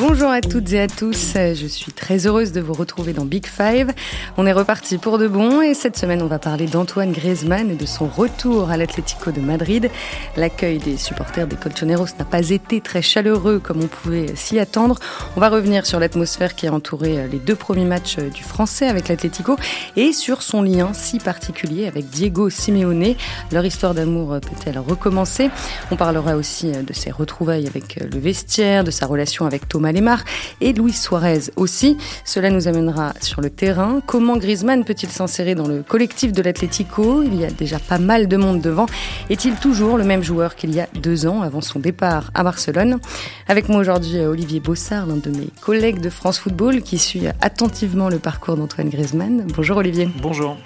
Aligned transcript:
Bonjour 0.00 0.30
à 0.30 0.40
toutes 0.40 0.72
et 0.72 0.80
à 0.80 0.86
tous, 0.86 1.34
je 1.34 1.66
suis 1.66 1.92
très 1.92 2.26
heureuse 2.26 2.52
de 2.52 2.62
vous 2.62 2.72
retrouver 2.72 3.12
dans 3.12 3.26
Big 3.26 3.44
Five. 3.44 3.92
On 4.38 4.46
est 4.46 4.52
reparti 4.52 4.96
pour 4.96 5.18
de 5.18 5.28
bon 5.28 5.60
et 5.60 5.74
cette 5.74 5.98
semaine 5.98 6.22
on 6.22 6.26
va 6.26 6.38
parler 6.38 6.64
d'Antoine 6.64 7.12
Griezmann 7.12 7.70
et 7.70 7.74
de 7.74 7.84
son 7.84 8.06
retour 8.06 8.70
à 8.70 8.78
l'Atlético 8.78 9.30
de 9.30 9.42
Madrid. 9.42 9.90
L'accueil 10.38 10.78
des 10.78 10.96
supporters 10.96 11.46
des 11.46 11.56
Colchoneros 11.56 12.06
n'a 12.18 12.24
pas 12.24 12.48
été 12.48 12.80
très 12.80 13.02
chaleureux 13.02 13.58
comme 13.62 13.82
on 13.82 13.88
pouvait 13.88 14.34
s'y 14.36 14.58
attendre. 14.58 14.98
On 15.36 15.40
va 15.40 15.50
revenir 15.50 15.84
sur 15.84 16.00
l'atmosphère 16.00 16.54
qui 16.54 16.66
a 16.66 16.72
entouré 16.72 17.28
les 17.30 17.38
deux 17.38 17.54
premiers 17.54 17.84
matchs 17.84 18.16
du 18.16 18.42
français 18.42 18.88
avec 18.88 19.08
l'Atlético 19.08 19.56
et 19.96 20.14
sur 20.14 20.40
son 20.40 20.62
lien 20.62 20.94
si 20.94 21.18
particulier 21.18 21.86
avec 21.86 22.08
Diego 22.08 22.48
Simeone. 22.48 23.16
Leur 23.52 23.66
histoire 23.66 23.92
d'amour 23.92 24.38
peut-elle 24.40 24.78
recommencer? 24.78 25.50
On 25.90 25.96
parlera 25.96 26.36
aussi 26.36 26.72
de 26.72 26.92
ses 26.94 27.10
retrouvailles 27.10 27.66
avec 27.66 27.96
le 27.96 28.18
vestiaire, 28.18 28.82
de 28.82 28.90
sa 28.90 29.04
relation 29.04 29.44
avec 29.44 29.68
Thomas 29.68 29.89
Malémar 29.90 30.22
et 30.60 30.72
Luis 30.72 30.92
Suarez 30.92 31.50
aussi. 31.56 31.96
Cela 32.24 32.50
nous 32.50 32.68
amènera 32.68 33.12
sur 33.20 33.40
le 33.40 33.50
terrain. 33.50 34.00
Comment 34.06 34.36
Griezmann 34.36 34.84
peut-il 34.84 35.08
s'insérer 35.08 35.56
dans 35.56 35.66
le 35.66 35.82
collectif 35.82 36.30
de 36.30 36.42
l'Atlético? 36.42 37.24
Il 37.24 37.34
y 37.34 37.44
a 37.44 37.50
déjà 37.50 37.80
pas 37.80 37.98
mal 37.98 38.28
de 38.28 38.36
monde 38.36 38.60
devant. 38.60 38.86
Est-il 39.30 39.56
toujours 39.56 39.98
le 39.98 40.04
même 40.04 40.22
joueur 40.22 40.54
qu'il 40.54 40.72
y 40.72 40.78
a 40.78 40.86
deux 40.94 41.26
ans 41.26 41.42
avant 41.42 41.60
son 41.60 41.80
départ 41.80 42.30
à 42.34 42.44
Barcelone? 42.44 43.00
Avec 43.48 43.68
moi 43.68 43.80
aujourd'hui 43.80 44.20
Olivier 44.20 44.60
Bossard, 44.60 45.06
l'un 45.06 45.16
de 45.16 45.30
mes 45.30 45.48
collègues 45.60 46.00
de 46.00 46.08
France 46.08 46.38
Football 46.38 46.82
qui 46.82 46.98
suit 46.98 47.26
attentivement 47.40 48.08
le 48.08 48.20
parcours 48.20 48.56
d'Antoine 48.56 48.90
Griezmann. 48.90 49.44
Bonjour 49.56 49.78
Olivier. 49.78 50.08
Bonjour. 50.22 50.56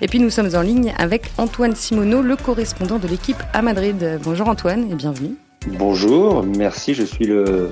Et 0.00 0.08
puis 0.08 0.20
nous 0.20 0.30
sommes 0.30 0.54
en 0.54 0.62
ligne 0.62 0.94
avec 0.96 1.30
Antoine 1.36 1.76
Simoneau, 1.76 2.22
le 2.22 2.36
correspondant 2.36 2.98
de 2.98 3.08
l'équipe 3.08 3.42
à 3.52 3.60
Madrid. 3.60 4.18
Bonjour 4.22 4.48
Antoine 4.48 4.90
et 4.90 4.94
bienvenue. 4.94 5.36
Bonjour, 5.66 6.42
merci. 6.42 6.94
Je 6.94 7.04
suis 7.04 7.26
le, 7.26 7.70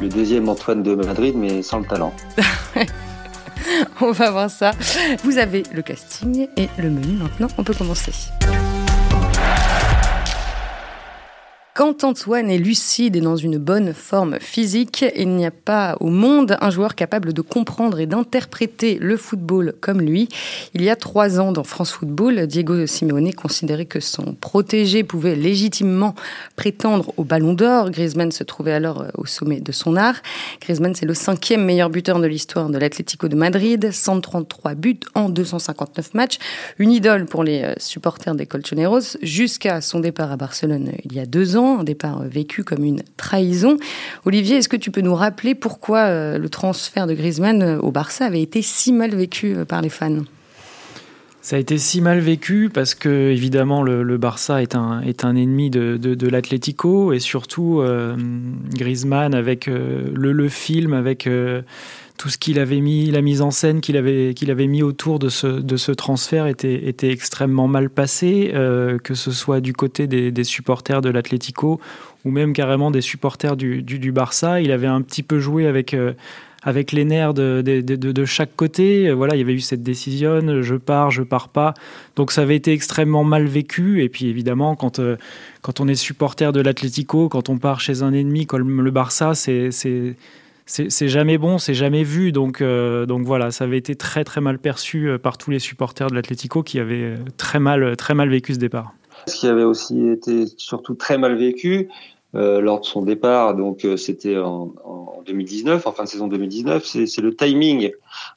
deuxième 0.00 0.48
Antoine 0.48 0.82
de 0.82 0.94
Madrid, 0.94 1.34
mais 1.36 1.62
sans 1.62 1.80
le 1.80 1.84
talent. 1.84 2.14
On 4.00 4.12
va 4.12 4.30
voir 4.30 4.50
ça. 4.50 4.72
Vous 5.22 5.38
avez 5.38 5.64
le 5.72 5.82
casting 5.82 6.48
et 6.56 6.68
le 6.78 6.88
menu 6.88 7.14
maintenant. 7.14 7.48
On 7.58 7.64
peut 7.64 7.74
commencer. 7.74 8.12
Quand 11.76 12.04
Antoine 12.04 12.48
est 12.48 12.56
lucide 12.56 13.16
et 13.16 13.20
dans 13.20 13.36
une 13.36 13.58
bonne 13.58 13.92
forme 13.92 14.38
physique, 14.40 15.04
il 15.14 15.28
n'y 15.36 15.44
a 15.44 15.50
pas 15.50 15.98
au 16.00 16.08
monde 16.08 16.56
un 16.62 16.70
joueur 16.70 16.94
capable 16.94 17.34
de 17.34 17.42
comprendre 17.42 18.00
et 18.00 18.06
d'interpréter 18.06 18.96
le 18.98 19.18
football 19.18 19.74
comme 19.82 20.00
lui. 20.00 20.30
Il 20.72 20.82
y 20.82 20.88
a 20.88 20.96
trois 20.96 21.38
ans, 21.38 21.52
dans 21.52 21.64
France 21.64 21.90
Football, 21.90 22.46
Diego 22.46 22.86
Simeone 22.86 23.34
considérait 23.34 23.84
que 23.84 24.00
son 24.00 24.32
protégé 24.32 25.04
pouvait 25.04 25.36
légitimement 25.36 26.14
prétendre 26.56 27.12
au 27.18 27.24
Ballon 27.24 27.52
d'Or. 27.52 27.90
Griezmann 27.90 28.32
se 28.32 28.42
trouvait 28.42 28.72
alors 28.72 29.04
au 29.12 29.26
sommet 29.26 29.60
de 29.60 29.70
son 29.70 29.96
art. 29.96 30.22
Griezmann, 30.62 30.94
c'est 30.94 31.04
le 31.04 31.12
cinquième 31.12 31.62
meilleur 31.62 31.90
buteur 31.90 32.20
de 32.20 32.26
l'histoire 32.26 32.70
de 32.70 32.78
l'Atlético 32.78 33.28
de 33.28 33.36
Madrid, 33.36 33.90
133 33.92 34.76
buts 34.76 35.00
en 35.14 35.28
259 35.28 36.14
matchs, 36.14 36.38
une 36.78 36.90
idole 36.90 37.26
pour 37.26 37.44
les 37.44 37.64
euh, 37.64 37.74
supporters 37.76 38.34
des 38.34 38.46
Colchoneros 38.46 39.18
jusqu'à 39.20 39.82
son 39.82 40.00
départ 40.00 40.32
à 40.32 40.38
Barcelone 40.38 40.88
euh, 40.88 41.00
il 41.04 41.12
y 41.12 41.20
a 41.20 41.26
deux 41.26 41.58
ans 41.58 41.65
un 41.74 41.84
départ 41.84 42.22
vécu 42.22 42.64
comme 42.64 42.84
une 42.84 43.02
trahison. 43.16 43.76
Olivier, 44.24 44.56
est-ce 44.56 44.68
que 44.68 44.76
tu 44.76 44.90
peux 44.90 45.00
nous 45.00 45.14
rappeler 45.14 45.54
pourquoi 45.54 45.98
euh, 45.98 46.38
le 46.38 46.48
transfert 46.48 47.06
de 47.06 47.14
Griezmann 47.14 47.62
euh, 47.62 47.78
au 47.78 47.90
Barça 47.90 48.26
avait 48.26 48.42
été 48.42 48.62
si 48.62 48.92
mal 48.92 49.14
vécu 49.14 49.54
euh, 49.54 49.64
par 49.64 49.82
les 49.82 49.88
fans? 49.88 50.24
Ça 51.42 51.56
a 51.56 51.58
été 51.60 51.78
si 51.78 52.00
mal 52.00 52.18
vécu 52.18 52.70
parce 52.72 52.94
que 52.96 53.30
évidemment 53.30 53.82
le, 53.82 54.16
Barça 54.16 54.62
est 54.62 54.74
un, 54.74 55.00
est 55.02 55.24
un 55.24 55.36
ennemi 55.36 55.70
de, 55.70 55.96
de, 55.96 56.28
l'Atlético 56.28 57.12
et 57.12 57.20
surtout 57.20 57.80
Griezmann 58.74 59.32
avec 59.32 59.66
le, 59.66 60.32
le, 60.32 60.48
film, 60.48 60.92
avec 60.92 61.28
tout 62.16 62.28
ce 62.28 62.38
qu'il 62.38 62.58
avait 62.58 62.80
mis, 62.80 63.10
la 63.10 63.20
mise 63.20 63.42
en 63.42 63.50
scène 63.50 63.80
qu'il 63.80 63.96
avait, 63.96 64.34
avait 64.48 64.66
mis 64.66 64.82
autour 64.82 65.18
de 65.18 65.28
ce, 65.28 65.46
de 65.46 65.76
ce 65.76 65.92
transfert 65.92 66.46
était, 66.46 66.88
était 66.88 67.10
extrêmement 67.10 67.68
mal 67.68 67.90
passé, 67.90 68.52
euh, 68.54 68.98
que 68.98 69.14
ce 69.14 69.30
soit 69.32 69.60
du 69.60 69.72
côté 69.72 70.06
des, 70.06 70.44
supporters 70.44 71.02
de 71.02 71.10
l'Atlético 71.10 71.80
ou 72.24 72.30
même 72.30 72.52
carrément 72.52 72.90
des 72.90 73.00
supporters 73.00 73.56
du, 73.56 73.82
du, 73.82 74.12
Barça. 74.12 74.60
Il 74.60 74.72
avait 74.72 74.86
un 74.86 75.02
petit 75.02 75.22
peu 75.22 75.40
joué 75.40 75.66
avec, 75.66 75.92
euh, 75.92 76.12
avec 76.62 76.92
les 76.92 77.04
nerfs 77.04 77.34
de, 77.34 77.60
de, 77.62 78.24
chaque 78.24 78.56
côté. 78.56 79.12
Voilà, 79.12 79.34
il 79.34 79.38
y 79.38 79.42
avait 79.42 79.54
eu 79.54 79.60
cette 79.60 79.82
décision, 79.82 80.62
je 80.62 80.74
pars, 80.74 81.10
je 81.10 81.22
pars 81.22 81.48
pas. 81.48 81.74
Donc 82.16 82.32
ça 82.32 82.42
avait 82.42 82.56
été 82.56 82.72
extrêmement 82.72 83.24
mal 83.24 83.46
vécu. 83.46 84.02
Et 84.02 84.08
puis 84.08 84.26
évidemment, 84.26 84.74
quand, 84.74 84.98
euh, 84.98 85.16
quand 85.60 85.80
on 85.80 85.88
est 85.88 85.94
supporter 85.94 86.52
de 86.52 86.60
l'Atlético, 86.60 87.28
quand 87.28 87.48
on 87.48 87.58
part 87.58 87.80
chez 87.80 88.02
un 88.02 88.12
ennemi 88.12 88.46
comme 88.46 88.80
le 88.80 88.90
Barça, 88.90 89.34
c'est 89.34 89.70
c'est 90.66 91.08
jamais 91.08 91.38
bon, 91.38 91.58
c'est 91.58 91.74
jamais 91.74 92.02
vu. 92.02 92.32
Donc, 92.32 92.60
euh, 92.60 93.06
donc 93.06 93.24
voilà, 93.24 93.50
ça 93.52 93.64
avait 93.64 93.78
été 93.78 93.94
très 93.94 94.24
très 94.24 94.40
mal 94.40 94.58
perçu 94.58 95.08
euh, 95.08 95.18
par 95.18 95.38
tous 95.38 95.50
les 95.50 95.60
supporters 95.60 96.10
de 96.10 96.14
l'Atlético 96.14 96.62
qui 96.62 96.80
avaient 96.80 97.02
euh, 97.02 97.16
très 97.36 97.60
mal, 97.60 97.96
très 97.96 98.14
mal 98.14 98.28
vécu 98.28 98.54
ce 98.54 98.58
départ. 98.58 98.92
Ce 99.28 99.36
qui 99.36 99.46
avait 99.46 99.64
aussi 99.64 100.08
été 100.08 100.44
surtout 100.56 100.94
très 100.94 101.18
mal 101.18 101.36
vécu 101.36 101.88
lors 102.34 102.80
de 102.80 102.84
son 102.84 103.00
départ, 103.00 103.54
donc 103.54 103.86
c'était 103.96 104.36
en, 104.36 104.74
en, 104.84 105.22
2019, 105.24 105.86
en 105.86 105.92
fin 105.92 106.04
de 106.04 106.08
saison 106.08 106.26
2019, 106.26 106.84
c'est 106.84 107.22
le 107.22 107.34
timing, 107.34 107.92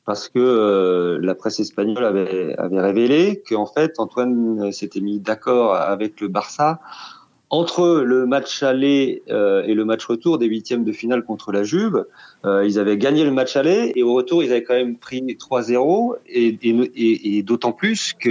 parce 0.06 0.30
que 0.30 1.20
la 1.22 1.36
presse 1.36 1.60
espagnole 1.60 2.06
avait, 2.06 2.56
avait 2.58 2.80
révélé 2.80 3.44
qu'en 3.50 3.66
fait 3.66 4.00
Antoine 4.00 4.72
s'était 4.72 5.02
mis 5.02 5.20
d'accord 5.20 5.76
avec 5.76 6.22
le 6.22 6.30
Barça 6.30 6.80
entre 7.50 8.02
le 8.02 8.28
match 8.28 8.62
aller 8.62 9.24
euh, 9.30 9.64
et 9.64 9.74
le 9.74 9.84
match 9.84 10.06
retour 10.06 10.38
des 10.38 10.46
huitièmes 10.46 10.84
de 10.84 10.92
finale 10.92 11.24
contre 11.24 11.52
la 11.52 11.64
Juve, 11.64 12.06
euh, 12.46 12.66
ils 12.66 12.78
avaient 12.78 12.98
gagné 12.98 13.24
le 13.24 13.32
match 13.32 13.56
aller 13.56 13.92
et 13.96 14.04
au 14.04 14.14
retour 14.14 14.44
ils 14.44 14.52
avaient 14.52 14.64
quand 14.64 14.76
même 14.76 14.98
pris 14.98 15.22
3-0 15.22 16.16
et, 16.28 16.58
et, 16.62 17.38
et 17.38 17.44
d'autant 17.44 17.72
plus 17.72 18.14
que 18.14 18.30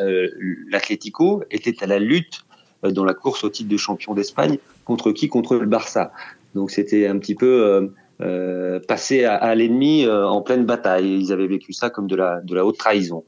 euh, 0.00 0.28
l'Atlético 0.68 1.44
était 1.50 1.82
à 1.82 1.86
la 1.86 2.00
lutte 2.00 2.44
euh, 2.84 2.90
dans 2.90 3.04
la 3.04 3.14
course 3.14 3.44
au 3.44 3.50
titre 3.50 3.68
de 3.68 3.76
champion 3.76 4.14
d'Espagne 4.14 4.58
contre 4.84 5.12
qui? 5.12 5.28
Contre 5.28 5.56
le 5.56 5.66
Barça. 5.66 6.10
Donc 6.56 6.72
c'était 6.72 7.06
un 7.06 7.18
petit 7.18 7.36
peu 7.36 7.88
euh, 8.20 8.80
passé 8.80 9.24
à, 9.24 9.36
à 9.36 9.54
l'ennemi 9.54 10.08
en 10.08 10.40
pleine 10.42 10.64
bataille. 10.64 11.20
Ils 11.20 11.32
avaient 11.32 11.46
vécu 11.46 11.72
ça 11.72 11.88
comme 11.88 12.06
de 12.08 12.16
la, 12.16 12.40
de 12.40 12.54
la 12.54 12.64
haute 12.64 12.78
trahison. 12.78 13.24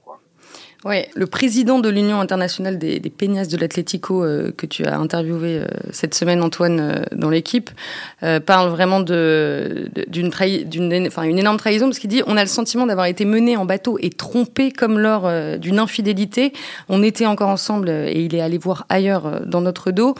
Oui, 0.85 0.97
le 1.15 1.27
président 1.27 1.79
de 1.79 1.89
l'Union 1.89 2.21
internationale 2.21 2.79
des, 2.79 3.01
des 3.01 3.11
Peñas 3.11 3.47
de 3.47 3.57
l'Atlético 3.57 4.23
euh, 4.23 4.53
que 4.55 4.67
tu 4.67 4.85
as 4.85 4.99
interviewé 4.99 5.59
euh, 5.59 5.67
cette 5.91 6.15
semaine, 6.15 6.43
Antoine, 6.43 6.81
euh, 6.81 7.03
dans 7.13 7.31
l'équipe, 7.31 7.71
parle 8.45 8.69
vraiment 8.71 9.01
d'une, 9.01 9.91
énorme 11.39 11.57
trahison 11.57 11.87
parce 11.87 11.99
qu'il 11.99 12.11
dit 12.11 12.23
on 12.27 12.37
a 12.37 12.43
le 12.43 12.49
sentiment 12.49 12.87
d'avoir 12.87 13.07
été 13.07 13.25
mené 13.25 13.57
en 13.57 13.65
bateau 13.65 13.99
et 14.01 14.11
trompé 14.11 14.71
comme 14.71 14.99
lors 14.99 15.31
d'une 15.59 15.79
infidélité. 15.79 16.53
On 16.89 17.03
était 17.03 17.27
encore 17.27 17.49
ensemble 17.49 17.89
et 17.89 18.21
il 18.23 18.35
est 18.35 18.41
allé 18.41 18.59
voir 18.59 18.85
ailleurs 18.89 19.43
dans 19.47 19.61
notre 19.61 19.91
dos. 19.91 20.15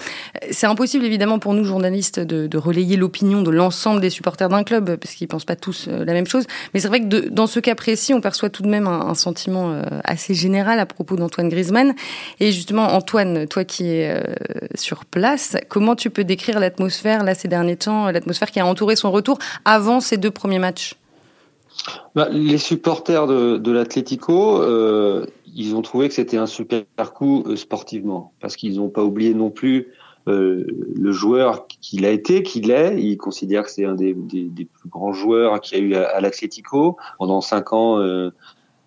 C'est 0.51 0.67
impossible 0.67 1.05
évidemment 1.05 1.39
pour 1.39 1.55
nous 1.55 1.65
journalistes 1.65 2.21
de, 2.21 2.57
relayer 2.57 2.97
l'opinion 2.97 3.43
de 3.43 3.51
l'ensemble 3.51 4.01
des 4.01 4.11
supporters 4.11 4.49
d'un 4.49 4.63
club 4.63 4.97
parce 4.97 5.15
qu'ils 5.15 5.29
pensent 5.29 5.45
pas 5.45 5.57
tous 5.57 5.89
la 5.89 6.13
même 6.13 6.27
chose. 6.27 6.47
Mais 6.73 6.81
c'est 6.81 6.89
vrai 6.89 7.01
que 7.01 7.29
dans 7.29 7.47
ce 7.47 7.61
cas 7.61 7.75
précis, 7.75 8.15
on 8.15 8.21
perçoit 8.21 8.51
tout 8.51 8.63
de 8.63 8.69
même 8.69 8.87
un, 8.87 9.09
un 9.09 9.15
sentiment 9.15 9.81
assez 10.05 10.35
général 10.35 10.46
à 10.55 10.87
propos 10.87 11.17
d'Antoine 11.17 11.49
Griezmann. 11.49 11.95
Et 12.41 12.53
justement, 12.53 12.95
Antoine, 12.95 13.47
toi 13.47 13.65
qui 13.65 13.89
es 13.89 14.11
euh, 14.11 14.23
sur 14.75 15.05
place, 15.05 15.57
comment 15.69 15.97
tu 15.97 16.11
peux 16.11 16.25
décrire 16.25 16.61
l'atmosphère 16.61 17.25
là 17.25 17.35
ces 17.35 17.49
derniers 17.49 17.77
temps, 17.77 18.11
l'atmosphère 18.11 18.51
qui 18.51 18.61
a 18.61 18.67
entouré 18.67 18.97
son 18.97 19.11
retour 19.11 19.39
avant 19.65 20.01
ces 20.01 20.17
deux 20.17 20.31
premiers 20.31 20.59
matchs? 20.59 20.95
Bah, 22.15 22.29
Les 22.31 22.59
supporters 22.59 23.27
de, 23.27 23.59
de 23.59 23.71
l'Atlético, 23.71 24.63
euh, 24.63 25.27
ils 25.55 25.75
ont 25.75 25.83
trouvé 25.83 26.09
que 26.09 26.15
c'était 26.15 26.39
un 26.39 26.47
super 26.47 26.85
coup 27.13 27.45
euh, 27.47 27.57
sportivement, 27.57 28.33
parce 28.41 28.57
qu'ils 28.57 28.77
n'ont 28.77 28.89
pas 28.89 29.05
oublié 29.05 29.35
non 29.35 29.51
plus 29.51 29.89
euh, 30.29 30.67
le 30.97 31.13
joueur 31.13 31.67
qu'il 31.69 32.05
a 32.05 32.11
été, 32.11 32.43
qu'il 32.43 32.71
est. 32.73 33.01
Ils 33.01 33.17
considèrent 33.17 33.63
que 33.63 33.71
c'est 33.71 33.85
un 33.85 33.95
des, 33.95 34.13
plus 34.15 34.89
grands 34.89 35.13
joueurs 35.13 35.61
qu'il 35.61 35.79
y 35.79 35.81
a 35.81 35.85
eu 35.85 35.95
à, 35.95 36.09
à 36.09 36.21
l'Atlético. 36.21 36.97
Pendant 37.19 37.41
cinq 37.41 37.73
ans, 37.73 38.01
euh, 38.01 38.31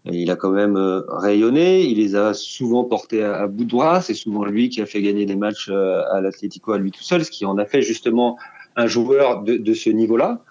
il 0.05 0.31
a 0.31 0.35
quand 0.35 0.51
même 0.51 0.77
euh, 0.77 1.01
rayonné, 1.07 1.83
il 1.83 1.97
les 1.97 2.15
a 2.15 2.33
souvent 2.33 2.83
portés 2.83 3.23
à, 3.23 3.47
bout 3.47 3.65
de 3.65 3.71
bras. 3.71 4.01
C'est 4.01 4.13
souvent 4.13 4.45
lui 4.45 4.69
qui 4.69 4.81
a 4.81 4.85
fait 4.85 5.01
gagner 5.01 5.25
des 5.25 5.35
matchs 5.35 5.69
euh, 5.69 6.03
à 6.11 6.21
l'Atlético 6.21 6.71
à 6.71 6.77
lui 6.77 6.91
tout 6.91 7.03
seul, 7.03 7.23
ce 7.23 7.31
qui 7.31 7.45
en 7.45 7.57
a 7.57 7.65
fait 7.65 7.81
justement 7.81 8.37
un 8.75 8.87
joueur 8.87 9.43
de, 9.43 9.57
de 9.57 9.73
ce 9.73 9.89
niveau-là. 9.89 10.41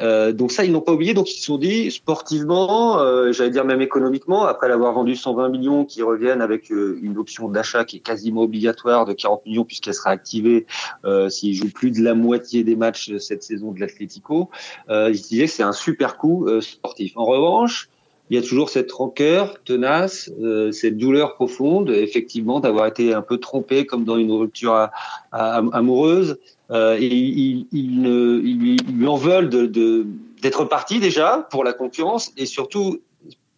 Euh, 0.00 0.32
donc 0.32 0.50
ça, 0.50 0.64
ils 0.64 0.72
n'ont 0.72 0.80
pas 0.80 0.92
oublié. 0.92 1.14
Donc 1.14 1.30
ils 1.30 1.38
se 1.38 1.44
sont 1.44 1.58
dit, 1.58 1.90
sportivement, 1.90 3.00
euh, 3.00 3.32
j'allais 3.32 3.50
dire 3.50 3.64
même 3.64 3.82
économiquement, 3.82 4.44
après 4.44 4.68
l'avoir 4.68 4.92
vendu 4.92 5.14
120 5.14 5.48
millions, 5.50 5.84
qui 5.84 6.02
reviennent 6.02 6.40
avec 6.40 6.70
une 6.70 7.18
option 7.18 7.48
d'achat 7.48 7.84
qui 7.84 7.96
est 7.98 8.00
quasiment 8.00 8.42
obligatoire 8.42 9.04
de 9.04 9.12
40 9.12 9.46
millions 9.46 9.64
puisqu'elle 9.64 9.94
sera 9.94 10.10
activée 10.10 10.66
euh, 11.04 11.28
s'il 11.28 11.54
joue 11.54 11.70
plus 11.70 11.90
de 11.90 12.02
la 12.02 12.14
moitié 12.14 12.64
des 12.64 12.76
matchs 12.76 13.16
cette 13.18 13.42
saison 13.42 13.72
de 13.72 13.80
l'Atlético. 13.80 14.50
ils 14.88 15.18
se 15.18 15.28
disaient 15.28 15.46
que 15.46 15.52
c'est 15.52 15.62
un 15.62 15.72
super 15.72 16.16
coup 16.16 16.48
sportif. 16.60 17.12
En 17.16 17.24
revanche, 17.24 17.88
il 18.30 18.36
y 18.36 18.38
a 18.38 18.42
toujours 18.42 18.70
cette 18.70 18.92
rancœur 18.92 19.60
tenace, 19.64 20.30
euh, 20.40 20.70
cette 20.70 20.96
douleur 20.96 21.34
profonde, 21.34 21.90
effectivement, 21.90 22.60
d'avoir 22.60 22.86
été 22.86 23.12
un 23.12 23.22
peu 23.22 23.38
trompé 23.38 23.86
comme 23.86 24.04
dans 24.04 24.16
une 24.16 24.30
rupture 24.30 24.88
amoureuse. 25.32 26.38
Euh, 26.70 26.96
et 26.96 27.06
ils 27.06 27.66
il, 27.72 28.06
il, 28.44 28.96
lui 28.96 29.06
en 29.08 29.16
veulent 29.16 29.50
de, 29.50 30.06
d'être 30.40 30.64
parti 30.64 31.00
déjà 31.00 31.48
pour 31.50 31.64
la 31.64 31.72
concurrence 31.72 32.32
et 32.36 32.46
surtout 32.46 33.00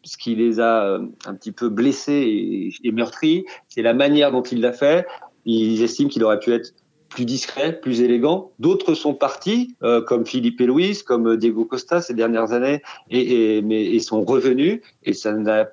ce 0.04 0.16
qui 0.16 0.34
les 0.34 0.58
a 0.58 0.84
euh, 0.84 1.06
un 1.26 1.34
petit 1.34 1.52
peu 1.52 1.68
blessés 1.68 2.72
et 2.82 2.92
meurtris, 2.92 3.44
c'est 3.68 3.82
la 3.82 3.92
manière 3.92 4.32
dont 4.32 4.42
il 4.42 4.62
l'a 4.62 4.72
fait. 4.72 5.06
Ils 5.44 5.82
estiment 5.82 6.08
qu'il 6.08 6.24
aurait 6.24 6.40
pu 6.40 6.52
être 6.52 6.72
plus 7.12 7.24
discret, 7.24 7.78
plus 7.80 8.00
élégant. 8.00 8.52
D'autres 8.58 8.94
sont 8.94 9.14
partis, 9.14 9.76
euh, 9.82 10.00
comme 10.00 10.26
Philippe 10.26 10.60
et 10.60 10.66
Louis, 10.66 10.98
comme 11.06 11.36
Diego 11.36 11.64
Costa 11.64 12.00
ces 12.00 12.14
dernières 12.14 12.52
années, 12.52 12.82
et, 13.10 13.62
mais 13.62 13.98
sont 14.00 14.24
revenus 14.24 14.80
et 15.04 15.12
ça 15.12 15.32
n'a 15.32 15.68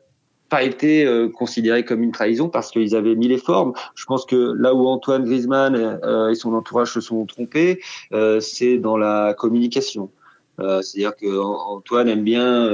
pas 0.50 0.64
été 0.64 1.06
euh, 1.06 1.30
considéré 1.30 1.86
comme 1.86 2.04
une 2.04 2.12
trahison 2.12 2.50
parce 2.50 2.72
qu'ils 2.72 2.96
avaient 2.96 3.16
mis 3.16 3.28
les 3.28 3.38
formes. 3.38 3.74
Je 3.96 4.06
pense 4.06 4.26
que 4.26 4.54
là 4.58 4.74
où 4.74 4.88
Antoine 4.88 5.24
Griezmann 5.24 5.76
euh, 5.76 6.30
et 6.30 6.36
son 6.36 6.54
entourage 6.54 6.92
se 6.92 7.02
sont 7.02 7.26
trompés, 7.26 7.82
c'est 8.40 8.78
dans 8.78 8.98
la 8.98 9.34
communication. 9.34 10.10
C'est-à-dire 10.58 11.16
que 11.16 11.40
Antoine 11.40 12.10
aime 12.10 12.24
bien, 12.24 12.70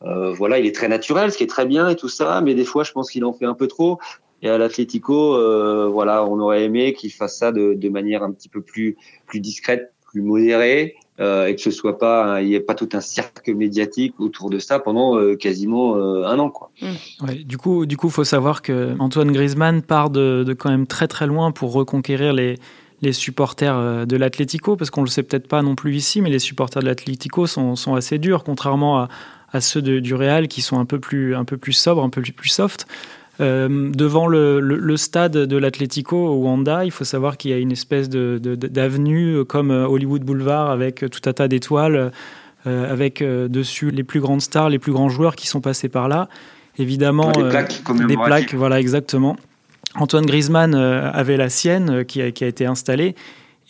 voilà, 0.00 0.58
il 0.58 0.66
est 0.66 0.74
très 0.74 0.88
naturel, 0.88 1.30
ce 1.30 1.38
qui 1.38 1.44
est 1.44 1.48
très 1.48 1.64
bien 1.64 1.88
et 1.88 1.94
tout 1.94 2.08
ça, 2.08 2.40
mais 2.40 2.54
des 2.54 2.64
fois, 2.64 2.82
je 2.82 2.90
pense 2.90 3.10
qu'il 3.10 3.24
en 3.24 3.32
fait 3.32 3.46
un 3.46 3.54
peu 3.54 3.68
trop. 3.68 4.00
Et 4.44 4.48
à 4.50 4.58
l'Atlético, 4.58 5.34
euh, 5.34 5.88
voilà, 5.90 6.24
on 6.26 6.38
aurait 6.38 6.64
aimé 6.64 6.92
qu'il 6.92 7.10
fasse 7.10 7.38
ça 7.38 7.50
de, 7.50 7.72
de, 7.72 7.88
manière 7.88 8.22
un 8.22 8.30
petit 8.30 8.50
peu 8.50 8.60
plus 8.60 8.96
plus 9.26 9.40
discrète, 9.40 9.94
plus 10.04 10.20
modérée, 10.20 10.96
euh, 11.18 11.46
et 11.46 11.54
que 11.54 11.62
ce 11.62 11.70
soit 11.70 11.98
pas, 11.98 12.42
il 12.42 12.48
n'y 12.48 12.54
ait 12.54 12.60
pas 12.60 12.74
tout 12.74 12.90
un 12.92 13.00
cirque 13.00 13.48
médiatique 13.48 14.20
autour 14.20 14.50
de 14.50 14.58
ça 14.58 14.78
pendant 14.78 15.16
euh, 15.16 15.34
quasiment 15.34 15.96
euh, 15.96 16.26
un 16.26 16.38
an, 16.38 16.50
quoi. 16.50 16.70
Mmh. 16.82 17.26
Ouais, 17.26 17.34
du 17.36 17.56
coup, 17.56 17.86
du 17.86 17.96
coup, 17.96 18.10
faut 18.10 18.24
savoir 18.24 18.60
que 18.60 18.94
Antoine 18.98 19.32
Griezmann 19.32 19.80
part 19.80 20.10
de, 20.10 20.44
de 20.46 20.52
quand 20.52 20.68
même 20.70 20.86
très 20.86 21.08
très 21.08 21.26
loin 21.26 21.50
pour 21.50 21.72
reconquérir 21.72 22.34
les 22.34 22.56
les 23.02 23.12
supporters 23.12 24.06
de 24.06 24.16
l'Atlético, 24.16 24.76
parce 24.76 24.88
qu'on 24.88 25.02
le 25.02 25.08
sait 25.08 25.22
peut-être 25.22 25.46
pas 25.46 25.60
non 25.60 25.74
plus 25.74 25.94
ici, 25.94 26.22
mais 26.22 26.30
les 26.30 26.38
supporters 26.38 26.80
de 26.80 26.86
l'Atlético 26.86 27.46
sont, 27.46 27.76
sont, 27.76 27.94
assez 27.94 28.18
durs, 28.18 28.44
contrairement 28.44 28.98
à, 28.98 29.08
à 29.52 29.60
ceux 29.60 29.82
de, 29.82 29.98
du 29.98 30.14
Real 30.14 30.48
qui 30.48 30.62
sont 30.62 30.78
un 30.78 30.86
peu 30.86 30.98
plus 30.98 31.34
un 31.34 31.44
peu 31.44 31.58
plus 31.58 31.74
sobres, 31.74 32.02
un 32.02 32.08
peu 32.08 32.22
plus, 32.22 32.32
plus 32.32 32.48
soft. 32.48 32.86
Euh, 33.40 33.90
devant 33.92 34.28
le, 34.28 34.60
le, 34.60 34.76
le, 34.76 34.96
stade 34.96 35.32
de 35.32 35.56
l'Atlético 35.56 36.16
au 36.16 36.44
Wanda, 36.44 36.84
il 36.84 36.92
faut 36.92 37.04
savoir 37.04 37.36
qu'il 37.36 37.50
y 37.50 37.54
a 37.54 37.58
une 37.58 37.72
espèce 37.72 38.08
d'avenue 38.08 39.32
de, 39.32 39.38
de, 39.38 39.42
comme 39.42 39.72
euh, 39.72 39.88
Hollywood 39.88 40.22
Boulevard 40.22 40.70
avec 40.70 41.04
tout 41.10 41.28
un 41.28 41.32
tas 41.32 41.48
d'étoiles, 41.48 42.12
euh, 42.66 42.92
avec 42.92 43.22
euh, 43.22 43.48
dessus 43.48 43.90
les 43.90 44.04
plus 44.04 44.20
grandes 44.20 44.40
stars, 44.40 44.70
les 44.70 44.78
plus 44.78 44.92
grands 44.92 45.08
joueurs 45.08 45.34
qui 45.34 45.48
sont 45.48 45.60
passés 45.60 45.88
par 45.88 46.08
là. 46.08 46.28
Évidemment, 46.78 47.32
des 47.32 47.48
plaques, 47.48 47.82
des 48.06 48.16
plaques 48.16 48.54
voilà 48.54 48.78
exactement. 48.78 49.36
Antoine 49.96 50.26
Griezmann 50.26 50.74
avait 50.74 51.36
la 51.36 51.48
sienne 51.48 52.04
qui 52.04 52.20
a, 52.20 52.32
qui 52.32 52.42
a 52.42 52.48
été 52.48 52.66
installée. 52.66 53.14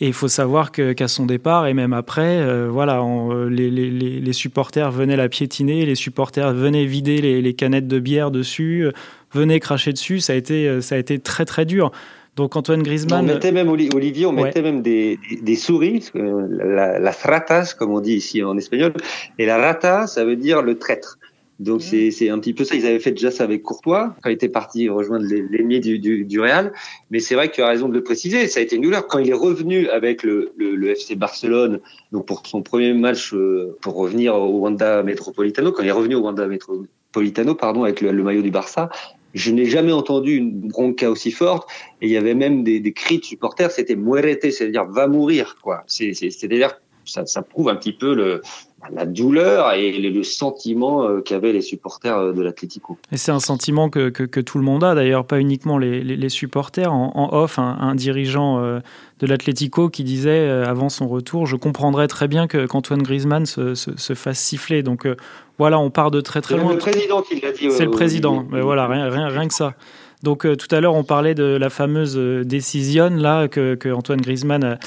Et 0.01 0.07
il 0.07 0.13
faut 0.13 0.27
savoir 0.27 0.73
qu'à 0.73 0.93
qu 0.93 1.07
son 1.07 1.25
départ 1.25 1.67
et 1.67 1.73
même 1.73 1.93
après, 1.93 2.39
euh, 2.39 2.67
voilà, 2.69 3.01
on, 3.01 3.45
les, 3.45 3.69
les, 3.71 3.89
les, 3.89 4.33
supporters 4.33 4.91
venaient 4.91 5.15
la 5.15 5.29
piétiner, 5.29 5.85
les 5.85 5.95
supporters 5.95 6.53
venaient 6.53 6.85
vider 6.85 7.21
les, 7.21 7.41
les 7.41 7.53
canettes 7.53 7.87
de 7.87 7.99
bière 7.99 8.29
dessus, 8.29 8.89
venaient 9.35 9.59
cracher 9.59 9.93
dessus. 9.93 10.19
Ça 10.19 10.33
a 10.33 10.35
été, 10.35 10.81
ça 10.81 10.95
a 10.95 10.97
été 10.97 11.19
très 11.19 11.45
très 11.45 11.65
dur. 11.65 11.91
Donc 12.35 12.55
Antoine 12.55 12.83
Griezmann. 12.83 13.23
On 13.23 13.33
mettait 13.33 13.51
même 13.51 13.69
Olivier, 13.69 14.25
on 14.25 14.35
ouais. 14.35 14.43
mettait 14.43 14.61
même 14.61 14.81
des, 14.81 15.17
des, 15.29 15.37
des 15.41 15.55
souris, 15.55 16.09
la, 16.13 16.99
la 16.99 17.11
ratas 17.11 17.75
comme 17.77 17.91
on 17.91 18.01
dit 18.01 18.15
ici 18.15 18.43
en 18.43 18.57
espagnol, 18.57 18.93
et 19.39 19.45
la 19.45 19.57
rata, 19.57 20.07
ça 20.07 20.25
veut 20.25 20.35
dire 20.35 20.61
le 20.61 20.77
traître. 20.77 21.17
Donc 21.59 21.79
mmh. 21.79 22.11
c'est 22.11 22.29
un 22.29 22.37
petit 22.39 22.53
peu 22.53 22.65
ça. 22.65 22.75
Ils 22.75 22.85
avaient 22.85 22.99
fait 22.99 23.11
déjà 23.11 23.31
ça 23.31 23.45
avec 23.45 23.63
Courtois 23.63 24.13
quand 24.21 24.29
il 24.29 24.33
était 24.33 24.49
parti 24.49 24.89
rejoindre 24.89 25.25
l'ennemi 25.25 25.79
du, 25.79 25.99
du, 25.99 26.25
du, 26.25 26.41
Real. 26.41 26.73
Mais 27.11 27.19
c'est 27.19 27.35
vrai 27.35 27.47
que 27.47 27.55
tu 27.55 27.61
as 27.61 27.67
raison 27.67 27.87
de 27.87 27.93
le 27.93 28.03
préciser. 28.03 28.47
Ça 28.47 28.59
a 28.59 28.63
été 28.63 28.75
une 28.75 28.81
douleur 28.81 29.07
quand 29.07 29.19
il 29.19 29.29
est 29.29 29.33
revenu 29.33 29.87
avec 29.87 30.23
le, 30.23 30.51
le, 30.57 30.75
le 30.75 30.89
FC 30.89 31.15
Barcelone. 31.15 31.79
Donc 32.11 32.25
pour 32.25 32.45
son 32.45 32.61
premier 32.61 32.93
match, 32.93 33.33
euh, 33.33 33.77
pour 33.81 33.95
revenir 33.95 34.35
au 34.35 34.59
Wanda 34.59 35.01
Metropolitano, 35.03 35.71
quand 35.71 35.83
il 35.83 35.87
est 35.87 35.93
revenu 35.93 36.15
au 36.15 36.21
Wanda 36.21 36.45
Metropolitano, 36.45 37.55
pardon, 37.55 37.85
avec 37.85 38.01
le, 38.01 38.11
le 38.11 38.23
maillot 38.23 38.41
du 38.41 38.51
Barça, 38.51 38.89
je 39.35 39.51
n'ai 39.51 39.65
jamais 39.65 39.91
entendu 39.91 40.37
une 40.37 40.69
bronca 40.69 41.11
aussi 41.11 41.29
forte. 41.29 41.69
Et 42.01 42.07
il 42.07 42.11
y 42.11 42.17
avait 42.17 42.33
même 42.33 42.63
des, 42.63 42.79
des 42.79 42.93
cris 42.93 43.19
de 43.19 43.25
supporters. 43.25 43.69
C'était 43.69 43.95
muerete, 43.95 44.49
c'est-à-dire 44.49 44.85
va 44.85 45.07
mourir, 45.07 45.57
quoi. 45.61 45.83
C'est-à-dire 45.87 46.79
ça, 47.05 47.25
ça 47.25 47.41
prouve 47.41 47.69
un 47.69 47.75
petit 47.75 47.93
peu 47.93 48.13
le, 48.13 48.41
la 48.93 49.05
douleur 49.05 49.73
et 49.73 49.91
le, 49.91 50.23
sentiment 50.23 51.03
euh, 51.03 51.21
qu'avaient 51.21 51.53
les 51.53 51.61
supporters 51.61 52.17
euh, 52.17 52.33
de 52.33 52.41
l'Atlético. 52.41 52.97
Et 53.11 53.17
c'est 53.17 53.31
un 53.31 53.39
sentiment 53.39 53.89
que, 53.89 54.09
que, 54.09 54.23
que, 54.23 54.39
tout 54.39 54.57
le 54.57 54.63
monde 54.63 54.83
a, 54.83 54.95
d'ailleurs, 54.95 55.25
pas 55.25 55.39
uniquement 55.39 55.77
les, 55.77 56.03
les, 56.03 56.15
les 56.15 56.29
supporters. 56.29 56.91
En, 56.91 57.11
en, 57.15 57.33
off, 57.35 57.59
un, 57.59 57.77
un 57.79 57.95
dirigeant 57.95 58.59
euh, 58.59 58.79
de 59.19 59.27
l'Atlético 59.27 59.89
qui 59.89 60.03
disait 60.03 60.49
avant 60.49 60.89
son 60.89 61.07
retour 61.07 61.45
Je 61.45 61.55
comprendrais 61.55 62.07
très 62.07 62.27
bien 62.27 62.47
qu'Antoine 62.47 63.01
Griezmann 63.01 63.45
se, 63.45 63.75
se, 63.75 63.95
se, 63.95 64.13
fasse 64.13 64.39
siffler. 64.39 64.83
Donc 64.83 65.07
voilà, 65.57 65.79
on 65.79 65.89
part 65.89 66.11
de 66.11 66.21
très 66.21 66.41
très 66.41 66.57
loin. 66.57 66.67
C'est 66.67 66.73
le 66.73 66.79
président 66.79 67.21
qui 67.21 67.39
l'a 67.39 67.51
dit. 67.51 67.71
C'est 67.71 67.85
le 67.85 67.91
président, 67.91 68.45
mais 68.51 68.61
voilà, 68.61 68.87
rien, 68.87 69.09
rien, 69.09 69.27
rien 69.27 69.47
que 69.47 69.53
ça. 69.53 69.75
Donc 70.23 70.41
tout 70.41 70.75
à 70.75 70.81
l'heure, 70.81 70.95
on 70.95 71.03
parlait 71.03 71.35
de 71.35 71.43
la 71.43 71.69
fameuse 71.69 72.17
décision 72.45 73.09
là 73.11 73.47
que, 73.47 73.75
que 73.75 73.89
Antoine 73.89 74.19
Griezmann 74.19 74.63
a, 74.63 74.79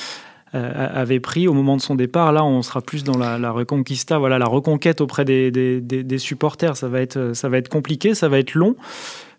avait 0.53 1.21
pris 1.21 1.49
au 1.49 1.53
moment 1.53 1.77
de 1.77 1.83
son 1.83 1.95
départ. 1.95 2.33
Là, 2.33 2.45
on 2.45 2.63
sera 2.63 2.81
plus 2.81 3.05
dans 3.05 3.19
la, 3.19 3.39
la 3.39 3.51
reconquista, 3.51 4.19
voilà, 4.19 4.39
la 4.39 4.47
reconquête 4.47 5.01
auprès 5.01 5.25
des, 5.25 5.51
des, 5.51 5.81
des, 5.81 6.03
des, 6.03 6.19
supporters. 6.19 6.77
Ça 6.77 6.89
va 6.89 7.01
être, 7.01 7.33
ça 7.35 7.49
va 7.49 7.59
être 7.59 7.69
compliqué, 7.69 8.15
ça 8.15 8.29
va 8.29 8.39
être 8.39 8.55
long. 8.55 8.77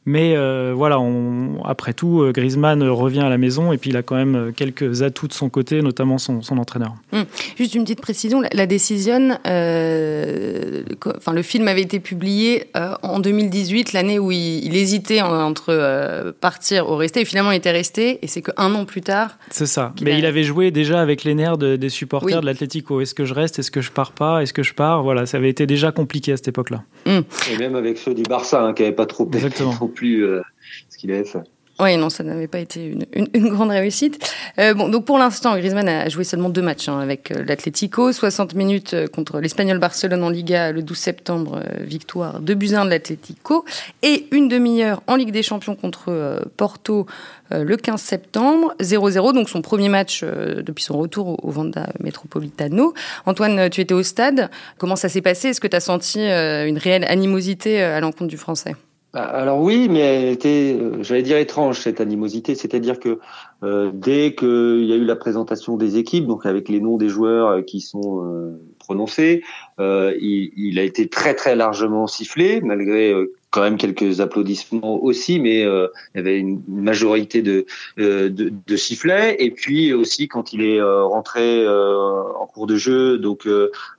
Mais 0.10 0.36
euh, 0.36 0.74
voilà, 0.76 1.00
on, 1.00 1.64
après 1.66 1.94
tout, 1.94 2.24
euh, 2.24 2.32
Griezmann 2.32 2.82
revient 2.82 3.20
à 3.20 3.30
la 3.30 3.38
maison 3.38 3.72
et 3.72 3.78
puis 3.78 3.92
il 3.92 3.96
a 3.96 4.02
quand 4.02 4.16
même 4.16 4.36
euh, 4.36 4.52
quelques 4.52 5.04
atouts 5.04 5.28
de 5.28 5.34
son 5.34 5.50
côté, 5.50 5.84
notamment 5.84 6.18
son, 6.18 6.42
son 6.42 6.58
entraîneur. 6.58 6.96
Hum. 7.14 7.26
Juste 7.58 7.76
une 7.76 7.84
petite 7.84 8.02
précision, 8.02 8.42
la, 8.42 8.50
la 8.52 8.66
décision, 8.66 9.38
euh, 9.46 10.82
enfin 11.16 11.32
le 11.32 11.44
film 11.44 11.68
avait 11.68 11.84
été 11.84 12.00
publié 12.00 12.72
euh, 12.76 12.96
en 13.04 13.20
2018, 13.20 13.94
l'année 13.94 14.18
où 14.18 14.32
il, 14.32 14.66
il 14.66 14.76
hésitait 14.76 15.22
entre 15.22 15.68
euh, 15.70 16.32
partir 16.32 16.90
ou 16.90 16.96
rester, 16.96 17.22
et 17.22 17.26
finalement 17.26 17.52
il 17.52 17.58
était 17.58 17.70
resté, 17.70 18.18
et 18.24 18.28
c'est 18.28 18.42
qu'un 18.42 18.74
an 18.74 18.86
plus 18.86 19.02
tard. 19.02 19.38
C'est 19.52 19.68
ça. 19.68 19.94
Mais 20.02 20.14
a... 20.14 20.18
il 20.18 20.26
avait 20.26 20.44
joué 20.44 20.72
déjà 20.72 21.02
avec 21.02 21.24
les 21.24 21.36
nerfs 21.36 21.60
de, 21.60 21.76
des 21.76 21.90
supporters 21.90 22.38
oui. 22.38 22.42
de 22.42 22.48
l'Atlético. 22.48 23.00
Est-ce 23.00 23.14
que 23.14 23.26
je 23.26 23.36
reste? 23.36 23.60
Est-ce 23.60 23.70
que 23.70 23.82
je 23.82 23.92
pars 23.92 24.14
pas? 24.14 24.42
Est-ce 24.42 24.54
que 24.54 24.64
je 24.64 24.74
pars? 24.74 25.04
Voilà, 25.04 25.28
ça 25.28 25.38
avait 25.38 25.52
été 25.52 25.68
déjà 25.68 25.92
compliqué 25.92 26.32
à 26.32 26.38
cette 26.38 26.48
époque-là. 26.48 26.82
Hum. 27.06 27.22
Et 27.54 27.58
même 27.60 27.76
avec 27.76 28.00
ceux 28.00 28.16
du 28.16 28.24
Barça, 28.24 28.64
hein, 28.64 28.74
qui 28.74 28.82
n'avaient 28.82 28.96
pas 28.96 29.06
trop. 29.06 29.30
Exactement. 29.32 29.76
Euh, 30.08 30.42
ce 30.90 30.98
qu'il 30.98 31.12
avait 31.12 31.26
fait. 31.26 31.40
Oui, 31.82 31.96
non, 31.96 32.10
ça 32.10 32.26
n'avait 32.26 32.50
pas 32.50 32.60
été 32.60 32.94
une, 33.14 33.50
grande 33.50 33.70
réussite. 33.70 34.20
Euh, 34.58 34.74
bon, 34.74 34.90
donc 34.90 35.06
pour 35.06 35.18
l'instant, 35.18 35.58
Griezmann 35.58 35.88
a 35.88 36.10
joué 36.10 36.26
seulement 36.26 36.50
deux 36.50 36.62
matchs 36.62 36.90
hein, 36.90 37.00
avec 37.00 37.32
euh, 37.32 37.42
l'Atlético, 37.48 38.12
60 38.12 38.54
minutes 38.54 39.08
contre 39.14 39.40
l'Espagnol 39.40 39.80
Barcelone 39.80 40.22
en 40.22 40.30
Liga 40.30 40.74
le 40.74 40.82
12 40.82 40.98
septembre, 40.98 41.64
victoire 41.80 42.42
de 42.42 42.54
Buzyn 42.54 42.84
de 42.84 42.90
l'Atlético, 42.90 43.64
et 44.02 44.28
une 44.32 44.50
demi-heure 44.50 45.02
en 45.08 45.16
Ligue 45.16 45.32
des 45.32 45.42
Champions 45.42 45.76
contre 45.76 46.44
Porto 46.58 47.06
le 47.50 47.78
15 47.78 48.02
septembre, 48.02 48.76
0-0, 48.82 49.34
donc 49.34 49.48
son 49.48 49.62
premier 49.62 49.88
match 49.88 50.26
depuis 50.26 50.84
son 50.84 50.98
retour 50.98 51.28
au, 51.28 51.38
au 51.44 51.50
Vanda 51.50 51.88
Metropolitano. 52.02 52.94
Antoine, 53.26 53.70
tu 53.70 53.80
étais 53.80 53.94
au 53.94 54.04
stade. 54.04 54.50
Comment 54.78 54.98
ça 54.98 55.08
s'est 55.08 55.22
passé? 55.22 55.48
Est-ce 55.48 55.62
que 55.62 55.68
tu 55.68 55.78
as 55.78 55.80
senti 55.80 56.20
une 56.20 56.78
réelle 56.78 57.06
animosité 57.06 57.82
à 57.82 58.02
l'encontre 58.02 58.28
du 58.28 58.38
Français? 58.38 58.76
Alors 59.14 59.62
oui, 59.62 59.88
mais 59.90 60.00
elle 60.00 60.30
était, 60.30 60.78
euh, 60.80 61.02
j'allais 61.02 61.24
dire 61.24 61.38
étrange 61.38 61.80
cette 61.80 62.00
animosité, 62.00 62.54
c'est-à-dire 62.54 63.00
que 63.00 63.20
euh, 63.62 63.92
dès 63.94 64.36
qu'il 64.36 64.86
y 64.86 64.94
a 64.94 64.96
eu 64.96 65.04
la 65.04 65.18
présentation 65.18 65.76
des 65.76 65.98
équipes, 65.98 66.26
donc 66.26 66.46
avec 66.46 66.70
les 66.70 66.80
noms 66.80 66.96
des 66.96 67.10
joueurs 67.10 67.48
euh, 67.50 67.62
qui 67.62 67.82
sont 67.82 68.24
euh, 68.24 68.62
prononcés, 68.80 69.44
il, 69.80 70.80
a 70.80 70.84
été 70.84 71.08
très 71.08 71.34
très 71.34 71.56
largement 71.56 72.08
sifflé, 72.08 72.62
malgré 72.62 73.14
quand 73.50 73.62
même 73.62 73.78
quelques 73.78 74.20
applaudissements 74.20 75.02
aussi, 75.02 75.40
mais 75.40 75.62
il 75.62 75.90
y 76.16 76.20
avait 76.20 76.38
une 76.38 76.62
majorité 76.68 77.42
de, 77.42 77.66
de, 77.98 78.28
de, 78.30 78.76
sifflets. 78.76 79.38
Et 79.40 79.52
puis 79.52 79.94
aussi 79.94 80.28
quand 80.28 80.52
il 80.52 80.64
est 80.64 80.82
rentré 80.82 81.66
en 81.68 82.46
cours 82.48 82.68
de 82.68 82.76
jeu, 82.76 83.18
donc 83.20 83.48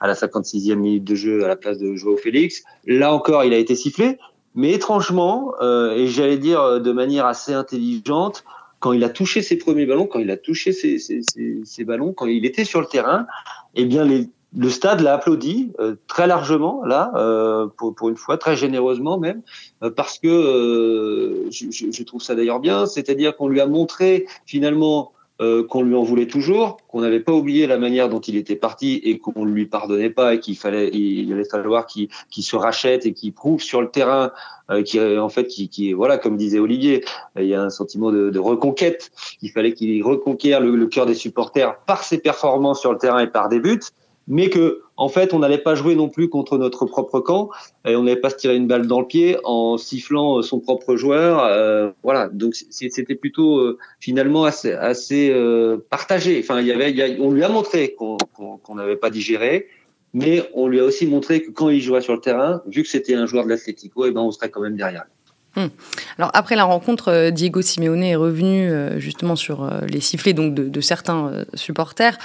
à 0.00 0.07
la 0.07 0.14
56e 0.14 0.75
minute 0.75 1.05
de 1.05 1.14
jeu 1.14 1.45
à 1.45 1.49
la 1.49 1.57
place 1.57 1.79
de 1.79 1.95
Joao 1.95 2.19
Félix, 2.19 2.62
là 2.87 3.14
encore 3.14 3.45
il 3.45 3.55
a 3.55 3.59
été 3.59 3.75
sifflé. 3.75 4.19
Mais 4.54 4.73
étrangement, 4.73 5.54
euh, 5.61 5.95
et 5.95 6.09
j'allais 6.09 6.38
dire 6.38 6.61
euh, 6.61 6.78
de 6.80 6.92
manière 6.92 7.26
assez 7.26 7.52
intelligente, 7.52 8.45
quand 8.78 8.92
il 8.92 9.04
a 9.04 9.09
touché 9.11 9.42
ses 9.42 9.57
premiers 9.57 9.87
ballons, 9.87 10.07
quand 10.07 10.19
il 10.19 10.30
a 10.30 10.37
touché 10.37 10.73
ses, 10.73 10.99
ses, 10.99 11.21
ses, 11.23 11.61
ses 11.64 11.85
ballons, 11.85 12.12
quand 12.12 12.26
il 12.26 12.45
était 12.47 12.64
sur 12.64 12.80
le 12.80 12.87
terrain, 12.87 13.26
eh 13.75 13.85
bien 13.85 14.04
les, 14.04 14.28
le 14.57 14.69
stade 14.69 15.00
l'a 15.00 15.14
applaudi 15.14 15.73
euh, 15.78 15.97
très 16.07 16.26
largement 16.26 16.85
là, 16.85 17.12
euh, 17.14 17.66
pour, 17.76 17.95
pour, 17.95 18.09
une 18.09 18.16
fois, 18.16 18.37
très 18.37 18.57
généreusement 18.57 19.19
même, 19.19 19.42
euh, 19.83 19.90
parce 19.90 20.19
que 20.19 21.49
je, 21.50 21.66
je, 21.71 22.02
trouve 22.02 22.23
ça 22.23 22.35
d'ailleurs 22.35 22.61
bien, 22.61 22.87
c'est-à-dire 22.87 23.37
qu'on 23.37 23.49
lui 23.49 23.61
a 23.61 23.66
montré 23.66 24.26
finalement 24.47 25.12
euh, 25.41 25.65
qu'on 25.67 25.83
lui 25.83 25.95
en 25.95 26.03
voulait 26.03 26.27
toujours, 26.27 26.79
qu'on 26.89 27.01
n'avait 27.01 27.21
pas 27.21 27.33
oublié 27.33 27.67
la 27.67 27.79
manière 27.79 28.09
dont 28.09 28.21
il 28.21 28.37
était 28.37 28.57
parti 28.57 29.01
et 29.05 29.19
qu'on 29.19 29.47
ne 29.47 29.51
lui 29.51 29.67
pardonnait 29.67 30.11
pas 30.11 30.35
et 30.35 30.41
qu'il 30.41 30.57
fallait, 30.57 30.89
il 30.93 31.33
allait 31.33 31.45
falloir 31.45 31.87
qu'il 31.87 32.09
se 32.31 32.57
rachète 32.57 33.07
et 33.07 33.13
qu'il 33.13 33.33
prouve 33.33 33.63
sur 33.63 33.81
le 33.81 33.89
terrain, 33.89 34.33
euh, 34.71 34.83
qui 34.83 35.01
en 35.01 35.29
fait, 35.29 35.47
qui, 35.47 35.93
voilà, 35.93 36.19
comme 36.19 36.37
disait 36.37 36.59
Olivier, 36.59 37.05
il 37.39 37.47
y 37.47 37.55
a 37.55 37.63
un 37.63 37.71
sentiment 37.71 38.11
de, 38.11 38.31
de 38.31 38.39
reconquête. 38.39 39.11
Il 39.41 39.51
fallait 39.51 39.73
qu'il 39.73 40.03
reconquiert 40.03 40.61
le, 40.61 40.77
le 40.77 40.87
cœur 40.89 41.07
des 41.07 41.15
supporters 41.15 41.79
par 41.87 42.05
ses 42.05 42.19
performances 42.19 42.81
sur 42.81 42.93
le 42.93 42.99
terrain 42.99 43.21
et 43.21 43.29
par 43.29 43.49
des 43.49 43.61
buts 43.61 43.81
mais 44.31 44.49
que 44.49 44.81
en 44.97 45.09
fait 45.09 45.35
on 45.35 45.41
n'allait 45.41 45.59
pas 45.59 45.75
jouer 45.75 45.97
non 45.97 46.09
plus 46.09 46.29
contre 46.29 46.57
notre 46.57 46.87
propre 46.87 47.19
camp 47.19 47.51
et 47.85 47.97
on 47.97 48.05
n'allait 48.05 48.21
pas 48.21 48.31
se 48.31 48.37
tirer 48.37 48.57
une 48.57 48.69
balle 48.69 48.87
dans 48.87 49.01
le 49.01 49.07
pied 49.07 49.37
en 49.45 49.77
sifflant 49.77 50.39
euh, 50.39 50.43
son 50.43 50.61
propre 50.61 50.97
joueur 50.97 51.45
euh, 51.45 51.91
voilà. 52.05 52.29
Donc 52.29 52.55
c'était 52.71 53.17
plutôt 53.17 53.59
euh, 53.59 53.79
finalement 53.99 54.45
assez, 54.45 54.71
partagé. 55.91 56.41
Enfin 56.43 56.61
il 56.61 56.67
y 56.69 56.73
avait 56.73 57.19
on 57.21 57.33
lui 57.33 57.43
a 57.43 57.49
montré 57.49 57.95
qu'on 57.95 58.75
n'avait 58.75 58.97
pas 58.97 59.11
digéré 59.11 59.67
mais 60.15 60.49
on 60.55 60.69
lui 60.69 60.81
a 60.81 60.85
aussi 60.85 61.07
montré 61.07 61.43
que 61.43 61.51
quand 61.51 61.69
il 61.69 61.81
jouait 61.81 62.01
sur 62.01 62.15
le 62.15 62.21
terrain 62.21 62.63
vu 62.67 62.83
que 62.83 62.89
c'était 62.89 63.15
un 63.15 63.27
joueur 63.27 63.45
de 63.45 63.51
l'Atlético 63.51 64.07
et 64.07 64.09
eh 64.09 64.13
ben 64.13 64.21
on 64.21 64.31
serait 64.31 64.49
quand 64.49 64.63
même 64.63 64.77
derrière 64.77 65.05
Hum. 65.57 65.69
Alors 66.17 66.31
après 66.33 66.55
la 66.55 66.63
rencontre, 66.63 67.31
Diego 67.31 67.61
Simeone 67.61 68.05
est 68.05 68.15
revenu 68.15 68.71
justement 68.99 69.35
sur 69.35 69.69
les 69.89 69.99
sifflets 69.99 70.33
donc 70.33 70.55
de 70.55 70.81
certains 70.81 71.45
supporters 71.55 72.19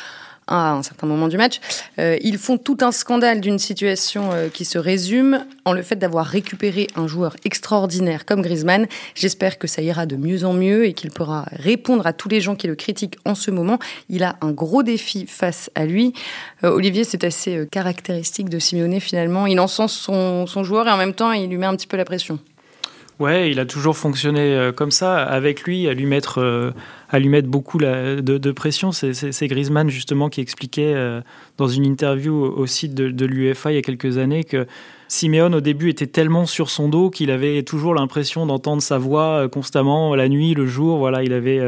à 0.47 0.73
un 0.73 0.83
certain 0.83 1.07
moment 1.07 1.27
du 1.27 1.37
match. 1.37 1.59
Euh, 1.99 2.17
ils 2.21 2.37
font 2.37 2.57
tout 2.57 2.77
un 2.81 2.91
scandale 2.91 3.41
d'une 3.41 3.59
situation 3.59 4.31
euh, 4.31 4.49
qui 4.49 4.65
se 4.65 4.77
résume 4.77 5.45
en 5.65 5.73
le 5.73 5.81
fait 5.81 5.95
d'avoir 5.95 6.25
récupéré 6.25 6.87
un 6.95 7.07
joueur 7.07 7.35
extraordinaire 7.45 8.25
comme 8.25 8.41
Griezmann. 8.41 8.87
J'espère 9.15 9.57
que 9.57 9.67
ça 9.67 9.81
ira 9.81 10.05
de 10.05 10.15
mieux 10.15 10.45
en 10.45 10.53
mieux 10.53 10.85
et 10.85 10.93
qu'il 10.93 11.11
pourra 11.11 11.45
répondre 11.51 12.05
à 12.05 12.13
tous 12.13 12.29
les 12.29 12.41
gens 12.41 12.55
qui 12.55 12.67
le 12.67 12.75
critiquent 12.75 13.17
en 13.25 13.35
ce 13.35 13.51
moment. 13.51 13.79
Il 14.09 14.23
a 14.23 14.37
un 14.41 14.51
gros 14.51 14.83
défi 14.83 15.25
face 15.27 15.71
à 15.75 15.85
lui. 15.85 16.13
Euh, 16.63 16.69
Olivier, 16.69 17.03
c'est 17.03 17.23
assez 17.23 17.67
caractéristique 17.71 18.49
de 18.49 18.59
Simeone 18.59 18.99
finalement. 18.99 19.47
Il 19.47 19.59
encense 19.59 19.93
son, 19.93 20.47
son 20.47 20.63
joueur 20.63 20.87
et 20.87 20.91
en 20.91 20.97
même 20.97 21.13
temps, 21.13 21.31
il 21.31 21.49
lui 21.49 21.57
met 21.57 21.65
un 21.65 21.75
petit 21.75 21.87
peu 21.87 21.97
la 21.97 22.05
pression. 22.05 22.39
Ouais, 23.19 23.49
il 23.49 23.59
a 23.59 23.65
toujours 23.65 23.95
fonctionné 23.95 24.71
comme 24.75 24.91
ça, 24.91 25.23
avec 25.23 25.63
lui, 25.63 25.87
à 25.87 25.93
lui 25.93 26.05
mettre 26.05 26.73
à 27.09 27.19
lui 27.19 27.29
mettre 27.29 27.47
beaucoup 27.47 27.77
de, 27.77 28.51
pression. 28.51 28.91
C'est 28.91 29.47
Griezmann 29.47 29.89
justement 29.89 30.29
qui 30.29 30.41
expliquait 30.41 30.93
euh, 30.95 31.21
dans 31.57 31.67
une 31.67 31.85
interview 31.85 32.35
au 32.35 32.65
site 32.65 32.93
de, 32.93 33.25
l'UEFA 33.25 33.71
il 33.71 33.75
y 33.75 33.77
a 33.77 33.81
quelques 33.81 34.17
années 34.17 34.43
que 34.43 34.67
Simeone 35.07 35.55
au 35.55 35.61
début 35.61 35.89
était 35.89 36.07
tellement 36.07 36.45
sur 36.45 36.69
son 36.69 36.89
dos 36.89 37.09
qu'il 37.09 37.29
avait 37.29 37.61
toujours 37.63 37.93
l'impression 37.93 38.45
d'entendre 38.45 38.81
sa 38.81 38.97
voix 38.97 39.43
euh, 39.43 39.47
constamment 39.47 40.15
la 40.15 40.27
nuit, 40.27 40.53
le 40.53 40.65
jour. 40.65 40.97
Voilà, 40.97 41.23
il 41.23 41.31
avait 41.31 41.61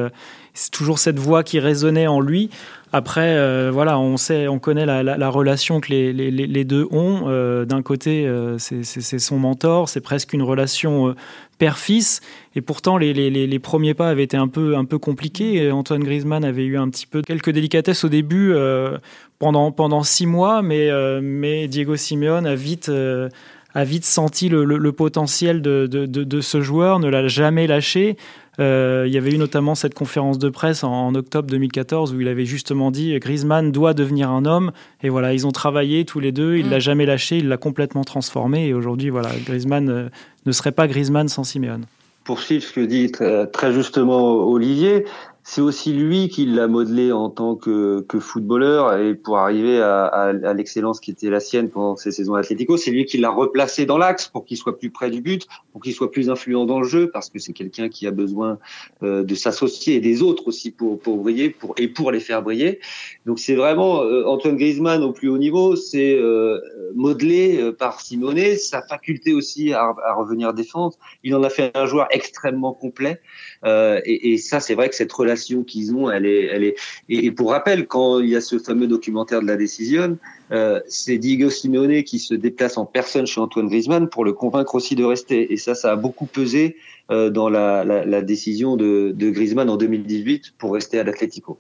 euh, 0.57 0.69
toujours 0.71 0.99
cette 0.99 1.19
voix 1.19 1.43
qui 1.43 1.59
résonnait 1.59 2.07
en 2.07 2.19
lui. 2.19 2.49
Après, 2.93 3.35
euh, 3.35 3.69
voilà, 3.71 3.99
on 3.99 4.15
sait, 4.15 4.47
on 4.47 4.59
connaît 4.59 4.85
la, 4.85 5.29
relation 5.29 5.81
que 5.81 5.91
les, 5.91 6.63
deux 6.63 6.87
ont. 6.91 7.25
Euh, 7.27 7.65
d'un 7.65 7.81
côté, 7.81 8.25
euh, 8.25 8.57
c'est 8.57 9.19
son 9.19 9.37
mentor, 9.37 9.89
c'est 9.89 9.99
presque 9.99 10.31
une 10.31 10.41
relation 10.41 11.13
père-fils. 11.57 12.21
Et 12.55 12.61
pourtant, 12.61 12.97
les, 12.97 13.59
premiers 13.59 13.93
pas 13.93 14.09
avaient 14.09 14.23
été 14.23 14.37
un 14.37 14.47
peu, 14.47 14.77
un 14.77 14.85
peu 14.85 14.99
compliqués. 14.99 15.69
Antoine 15.69 16.03
Griezmann 16.03 16.45
avait 16.45 16.63
eu 16.63 16.77
un 16.77 16.89
petit 16.89 17.07
peu 17.07 17.21
quelques 17.21 17.49
délicatesses 17.49 18.05
au 18.05 18.09
début 18.09 18.55
pendant, 19.37 19.73
pendant 19.73 20.03
six 20.03 20.25
mois, 20.25 20.61
mais, 20.61 20.89
mais 21.21 21.67
Diego 21.67 21.97
Simeone 21.97 22.45
a 22.45 22.55
vite 22.55 22.89
a 23.77 23.83
vite 23.83 24.05
senti 24.05 24.49
le, 24.49 24.91
potentiel 24.91 25.61
de, 25.61 25.85
de, 25.87 26.41
ce 26.41 26.61
joueur, 26.61 26.99
ne 26.99 27.09
l'a 27.09 27.27
jamais 27.27 27.67
lâché. 27.67 28.15
Euh, 28.59 29.03
il 29.07 29.13
y 29.13 29.17
avait 29.17 29.31
eu 29.31 29.37
notamment 29.37 29.75
cette 29.75 29.93
conférence 29.93 30.39
de 30.39 30.49
presse 30.49 30.83
en, 30.83 31.13
octobre 31.13 31.49
2014 31.49 32.13
où 32.13 32.21
il 32.21 32.27
avait 32.27 32.45
justement 32.45 32.89
dit 32.91 33.17
Griezmann 33.19 33.71
doit 33.71 33.93
devenir 33.93 34.31
un 34.31 34.45
homme. 34.45 34.71
Et 35.03 35.09
voilà, 35.09 35.33
ils 35.33 35.45
ont 35.45 35.51
travaillé 35.51 36.05
tous 36.05 36.19
les 36.19 36.31
deux. 36.31 36.55
Il 36.55 36.63
ne 36.63 36.69
mm. 36.69 36.71
l'a 36.71 36.79
jamais 36.79 37.05
lâché, 37.05 37.37
il 37.37 37.47
l'a 37.47 37.57
complètement 37.57 38.03
transformé. 38.03 38.67
Et 38.67 38.73
aujourd'hui, 38.73 39.09
voilà, 39.09 39.29
Griezmann 39.45 39.89
euh, 39.89 40.09
ne 40.45 40.51
serait 40.51 40.71
pas 40.71 40.87
Griezmann 40.87 41.27
sans 41.27 41.43
Simeone. 41.43 41.85
Poursuivre 42.23 42.63
ce 42.63 42.73
que 42.73 42.81
dit 42.81 43.11
très 43.53 43.71
justement 43.71 44.33
Olivier, 44.49 45.05
c'est 45.50 45.62
aussi 45.62 45.94
lui 45.94 46.27
qui 46.27 46.46
l'a 46.46 46.68
modelé 46.68 47.13
en 47.13 47.30
tant 47.30 47.56
que, 47.56 48.01
que, 48.01 48.20
footballeur 48.20 49.00
et 49.00 49.16
pour 49.16 49.38
arriver 49.38 49.80
à, 49.80 50.04
à, 50.04 50.24
à 50.27 50.54
l'excellence 50.54 51.00
qui 51.00 51.12
était 51.12 51.30
la 51.30 51.39
sienne 51.39 51.70
pendant 51.70 51.96
ces 51.96 52.12
saisons 52.12 52.34
Atlético, 52.34 52.75
c'est 52.75 52.92
lui 52.92 53.06
qui 53.06 53.18
l'a 53.18 53.30
replacé 53.30 53.86
dans 53.86 53.98
l'axe 53.98 54.27
pour 54.27 54.44
qu'il 54.44 54.58
soit 54.58 54.77
plus 54.77 54.89
près 54.89 55.10
du 55.10 55.22
but, 55.22 55.48
pour 55.72 55.82
qu'il 55.82 55.94
soit 55.94 56.12
plus 56.12 56.30
influent 56.30 56.66
dans 56.66 56.82
le 56.82 56.88
jeu, 56.88 57.10
parce 57.10 57.30
que 57.30 57.39
c'est 57.39 57.54
quelqu'un 57.54 57.88
qui 57.88 58.06
a 58.08 58.12
besoin 58.12 58.60
euh, 59.04 59.24
de 59.24 59.36
s'associer 59.36 59.96
et 59.96 60.00
des 60.01 60.22
autres 60.22 60.50
aussi 60.50 60.70
pour, 60.70 61.00
pour 61.00 61.16
briller 61.16 61.50
pour, 61.50 61.75
et 61.77 61.88
pour 61.88 62.12
les 62.12 62.20
faire 62.20 62.42
briller. 62.42 62.82
Donc 63.25 63.39
c'est 63.39 63.56
vraiment 63.56 64.04
euh, 64.04 64.25
Antoine 64.25 64.58
Griezmann 64.58 65.01
au 65.01 65.13
plus 65.13 65.30
haut 65.30 65.38
niveau, 65.38 65.77
c'est 65.77 66.13
euh, 66.13 66.60
modelé 66.94 67.62
euh, 67.62 67.72
par 67.72 68.01
Simone, 68.01 68.58
sa 68.58 68.82
faculté 68.82 69.34
aussi 69.34 69.72
à, 69.72 69.96
à, 70.06 70.13
revenir 70.13 70.54
défendre. 70.54 70.98
Il 71.24 71.34
en 71.36 71.44
a 71.44 71.50
fait 71.50 71.72
un 71.74 71.86
joueur 71.86 72.08
extrêmement 72.12 72.74
complet 72.74 73.22
et, 73.66 74.34
et 74.34 74.38
ça 74.38 74.60
c'est 74.60 74.75
vrai 74.75 74.89
que 74.89 74.96
cette 74.96 75.13
relation 75.13 75.37
qu'ils 75.63 75.94
ont, 75.94 76.10
elle 76.10 76.25
est, 76.25 76.46
elle 76.46 76.63
est. 76.63 76.75
Et, 77.10 77.32
pour 77.32 77.51
rappel, 77.51 77.88
quand 77.88 78.20
il 78.20 78.29
y 78.29 78.36
a 78.36 78.41
ce 78.41 78.60
fameux 78.60 78.88
documentaire 78.88 79.41
de 79.41 79.48
la 79.48 79.56
décision, 79.56 80.17
euh, 80.51 80.79
c'est 80.88 81.17
Diego 81.17 81.50
Simeone 81.50 82.03
qui 82.03 82.20
se 82.20 82.34
déplace 82.34 82.77
en 82.77 82.86
personne 82.86 83.25
chez 83.25 83.41
Antoine 83.41 83.67
Griezmann 83.67 84.10
pour 84.10 84.25
le 84.25 84.34
convaincre 84.34 84.75
aussi 84.75 84.96
de 84.96 85.03
rester. 85.03 85.53
Et 85.53 85.58
ça, 85.58 85.75
ça 85.75 85.91
a 85.91 85.96
beaucoup 85.96 86.25
pesé 86.25 86.75
euh, 87.12 87.29
dans 87.29 87.50
la, 87.50 88.22
décision 88.22 88.75
de, 88.75 89.13
de 89.15 89.29
Griezmann 89.29 89.70
en 89.70 89.77
2018 89.77 90.53
pour 90.58 90.74
rester 90.74 91.00
à 91.00 91.03
l'Atlético. 91.03 91.58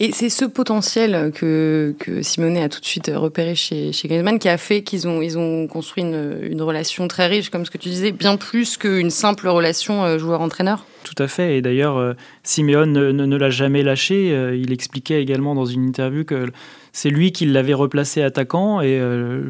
Et 0.00 0.12
c'est 0.12 0.28
ce 0.28 0.44
potentiel 0.44 1.32
que, 1.34 1.94
que 1.98 2.20
a 2.58 2.68
tout 2.68 2.80
de 2.80 2.84
suite 2.84 3.10
repéré 3.14 3.54
chez, 3.54 3.92
chez 3.92 4.08
Griezmann 4.08 4.38
qui 4.38 4.48
a 4.48 4.58
fait 4.58 4.82
qu'ils 4.82 5.08
ont, 5.08 5.22
ils 5.22 5.38
ont 5.38 5.66
construit 5.66 6.02
une, 6.02 6.38
une, 6.42 6.62
relation 6.62 7.08
très 7.08 7.26
riche, 7.26 7.50
comme 7.50 7.64
ce 7.64 7.70
que 7.70 7.78
tu 7.78 7.88
disais, 7.88 8.12
bien 8.12 8.36
plus 8.36 8.76
qu'une 8.76 9.10
simple 9.10 9.48
relation 9.48 10.04
euh, 10.04 10.18
joueur-entraîneur? 10.18 10.84
Tout 11.06 11.22
à 11.22 11.28
fait. 11.28 11.56
Et 11.56 11.62
d'ailleurs, 11.62 11.98
euh, 11.98 12.14
Simeone 12.42 12.92
ne, 12.92 13.36
l'a 13.36 13.48
jamais 13.48 13.84
lâché. 13.84 14.32
Euh, 14.32 14.56
il 14.56 14.72
expliquait 14.72 15.22
également 15.22 15.54
dans 15.54 15.64
une 15.64 15.86
interview 15.86 16.24
que 16.24 16.50
c'est 16.92 17.10
lui 17.10 17.30
qui 17.30 17.46
l'avait 17.46 17.74
replacé 17.74 18.22
attaquant 18.22 18.80
et 18.80 19.00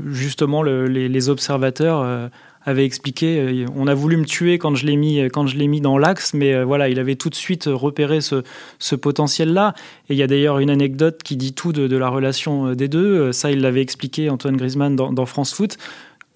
justement 0.09 0.63
le, 0.63 0.87
les, 0.87 1.29
observateurs 1.29 2.29
avait 2.67 2.85
expliqué. 2.85 3.39
Euh, 3.39 3.67
on 3.75 3.87
a 3.87 3.95
voulu 3.95 4.17
me 4.17 4.25
tuer 4.25 4.59
quand 4.59 4.75
je 4.75 4.85
l'ai 4.85 4.97
mis, 4.97 5.19
quand 5.33 5.47
je 5.47 5.57
l'ai 5.57 5.69
mis 5.69 5.81
dans 5.81 5.97
l'axe, 5.97 6.35
mais 6.35 6.53
euh, 6.53 6.65
voilà, 6.65 6.89
il 6.89 6.99
avait 6.99 7.15
tout 7.15 7.31
de 7.31 7.35
suite 7.35 7.65
repéré 7.73 8.21
ce, 8.21 8.43
ce 8.79 8.97
potentiel-là. 8.97 9.75
Et 10.11 10.15
il 10.15 10.17
y 10.17 10.23
a 10.23 10.27
d'ailleurs 10.27 10.59
une 10.59 10.71
anecdote 10.71 11.23
qui 11.23 11.37
dit 11.37 11.55
tout 11.55 11.73
de, 11.73 11.97
la 11.97 12.09
relation 12.09 12.67
euh, 12.67 12.75
des 12.75 12.89
deux. 12.89 13.33
Ça, 13.33 13.51
il 13.51 13.61
l'avait 13.61 13.83
expliqué 13.83 14.29
Antoine 14.29 14.57
Griezmann 14.57 14.97
dans, 14.97 15.13
dans 15.13 15.27
France 15.27 15.55
Foot. 15.55 15.79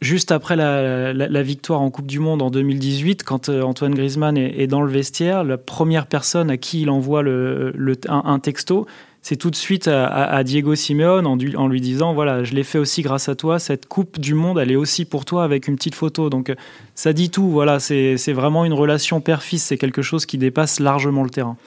Juste 0.01 0.33
après 0.33 0.57
la, 0.57 1.43
victoire 1.43 1.83
en 1.83 1.91
Coupe 1.91 2.07
du 2.07 2.21
Monde 2.21 2.41
en 2.41 2.51
2018, 2.51 3.23
quand 3.23 3.51
Antoine 3.51 3.95
Griezmann 3.95 4.39
est, 4.39 4.67
dans 4.67 4.81
le 4.81 4.91
vestiaire, 4.91 5.45
la 5.45 5.59
première 5.59 6.07
personne 6.07 6.51
à 6.51 6.57
qui 6.57 6.81
il 6.83 6.91
envoie 6.91 7.23
le, 7.23 7.75
un, 8.09 8.39
texto, 8.39 8.87
c'est 9.21 9.37
tout 9.37 9.51
de 9.51 9.57
suite 9.57 9.89
à, 9.89 10.43
Diego 10.43 10.75
Simeone 10.75 11.27
en, 11.27 11.69
lui 11.69 11.81
disant 11.83 12.15
voilà, 12.15 12.45
je 12.45 12.55
l'ai 12.55 12.63
fait 12.63 12.79
aussi 12.79 13.03
grâce 13.03 13.29
à 13.29 13.35
toi, 13.35 13.59
cette 13.59 13.87
Coupe 13.89 14.19
du 14.19 14.33
Monde, 14.33 14.59
elle 14.59 14.73
est 14.73 14.77
aussi 14.77 15.05
pour 15.05 15.27
toi 15.27 15.45
avec 15.45 15.69
une 15.69 15.77
petite 15.77 15.95
photo. 15.95 16.31
Donc 16.31 16.51
ça 16.95 17.13
dit 17.13 17.29
tout, 17.29 17.51
voilà, 17.51 17.79
c'est 17.79 18.33
vraiment 18.33 18.65
une 18.65 18.73
relation 18.73 19.21
père-fils, 19.21 19.65
c'est 19.65 19.77
quelque 19.77 20.01
chose 20.01 20.25
qui 20.25 20.39
dépasse 20.39 20.81
largement 20.81 21.25
le 21.25 21.31
terrain. 21.31 21.59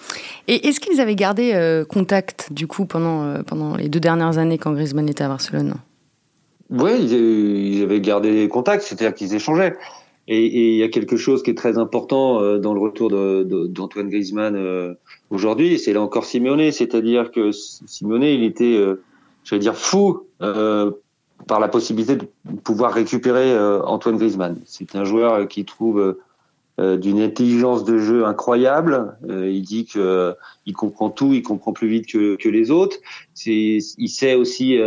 Et 0.47 0.67
est-ce 0.67 0.79
qu'ils 0.79 0.99
avaient 0.99 1.15
gardé 1.15 1.51
euh, 1.53 1.85
contact 1.85 2.51
du 2.51 2.65
coup 2.65 2.87
pendant, 2.87 3.25
euh, 3.25 3.43
pendant 3.43 3.75
les 3.75 3.89
deux 3.89 3.99
dernières 3.99 4.39
années 4.39 4.57
quand 4.57 4.73
Griezmann 4.73 5.07
était 5.07 5.23
à 5.23 5.27
Barcelone? 5.27 5.75
Oui, 6.73 7.05
ils, 7.05 7.83
avaient 7.83 8.01
gardé 8.01 8.47
contact, 8.47 8.83
c'est-à-dire 8.83 9.13
qu'ils 9.13 9.35
échangeaient. 9.35 9.77
Et 10.27 10.71
il 10.71 10.77
y 10.77 10.83
a 10.83 10.87
quelque 10.87 11.17
chose 11.17 11.43
qui 11.43 11.51
est 11.51 11.57
très 11.57 11.77
important 11.77 12.41
euh, 12.41 12.57
dans 12.57 12.73
le 12.73 12.79
retour 12.79 13.09
d'Antoine 13.09 14.09
Griezmann 14.09 14.55
euh, 14.55 14.93
aujourd'hui, 15.29 15.77
c'est 15.77 15.91
là 15.91 16.01
encore 16.01 16.25
Simeone, 16.25 16.71
c'est-à-dire 16.71 17.29
que 17.29 17.51
Simeone, 17.51 18.23
il 18.23 18.43
était, 18.43 18.75
euh, 18.77 19.03
je 19.43 19.53
vais 19.53 19.59
dire, 19.59 19.75
fou 19.75 20.23
par 20.39 21.59
la 21.59 21.67
possibilité 21.67 22.15
de 22.15 22.25
pouvoir 22.63 22.93
récupérer 22.93 23.57
Antoine 23.83 24.17
Griezmann. 24.17 24.57
C'est 24.65 24.95
un 24.95 25.03
joueur 25.03 25.47
qui 25.49 25.65
trouve 25.65 26.17
d'une 26.77 27.21
intelligence 27.21 27.83
de 27.83 27.97
jeu 27.97 28.25
incroyable. 28.25 29.17
il 29.29 29.61
dit 29.61 29.85
que 29.85 30.35
il 30.65 30.73
comprend 30.73 31.09
tout, 31.09 31.33
il 31.33 31.43
comprend 31.43 31.73
plus 31.73 31.89
vite 31.89 32.07
que, 32.07 32.49
les 32.49 32.71
autres. 32.71 32.97
il 33.45 33.81
sait 33.81 34.35
aussi 34.35 34.79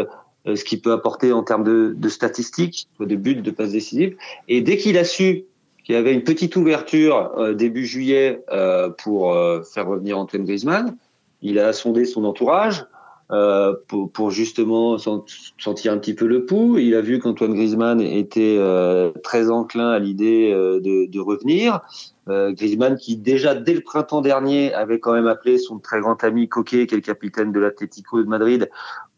ce 0.55 0.65
qu'il 0.65 0.81
peut 0.81 0.93
apporter 0.93 1.33
en 1.33 1.43
termes 1.43 1.65
de, 1.65 2.09
statistiques, 2.09 2.89
de 3.01 3.17
buts, 3.17 3.37
de 3.37 3.51
passes 3.51 3.73
décisives. 3.73 4.17
Et 4.49 4.61
dès 4.61 4.77
qu'il 4.77 4.99
a 4.99 5.05
su 5.05 5.45
qu'il 5.85 5.95
y 5.95 5.99
avait 5.99 6.13
une 6.13 6.25
petite 6.25 6.57
ouverture 6.57 7.33
euh, 7.39 7.55
début 7.55 7.87
juillet 7.87 8.43
euh, 8.53 8.91
pour 8.91 9.33
faire 9.73 9.87
revenir 9.87 10.19
Antoine 10.19 10.45
Griezmann, 10.45 10.97
il 11.43 11.59
a 11.59 11.73
sondé 11.73 12.05
son 12.05 12.25
entourage. 12.25 12.87
euh, 13.31 13.75
pour, 13.89 14.31
justement 14.31 14.99
sentir 14.99 15.93
un 15.93 15.99
petit 15.99 16.15
peu 16.15 16.27
le 16.27 16.45
pouls. 16.45 16.79
Il 16.79 16.95
a 16.95 17.01
vu 17.01 17.19
qu'Antoine 17.19 17.55
Griezmann 17.55 18.01
était 18.01 18.57
euh, 18.59 19.11
très 19.23 19.51
enclin 19.51 19.91
à 19.91 19.99
l'idée 19.99 20.53
euh, 20.53 20.81
de, 20.81 21.11
de, 21.11 21.21
revenir. 21.21 21.81
Euh, 22.29 22.53
Griezmann 22.53 22.97
qui 22.97 23.17
déjà 23.17 23.55
dès 23.55 23.75
le 23.75 23.81
printemps 23.81 24.21
dernier 24.21 24.73
avait 24.75 25.01
quand 25.01 25.13
même 25.13 25.27
appelé 25.27 25.59
son 25.59 25.79
très 25.79 26.01
grand 26.01 26.23
ami 26.25 26.49
Coquet, 26.49 26.87
qui 26.87 26.95
est 26.95 26.99
le 26.99 27.03
capitaine 27.03 27.53
de 27.53 27.61
l'Atlético 27.61 28.23
de 28.23 28.29
Madrid, 28.29 28.71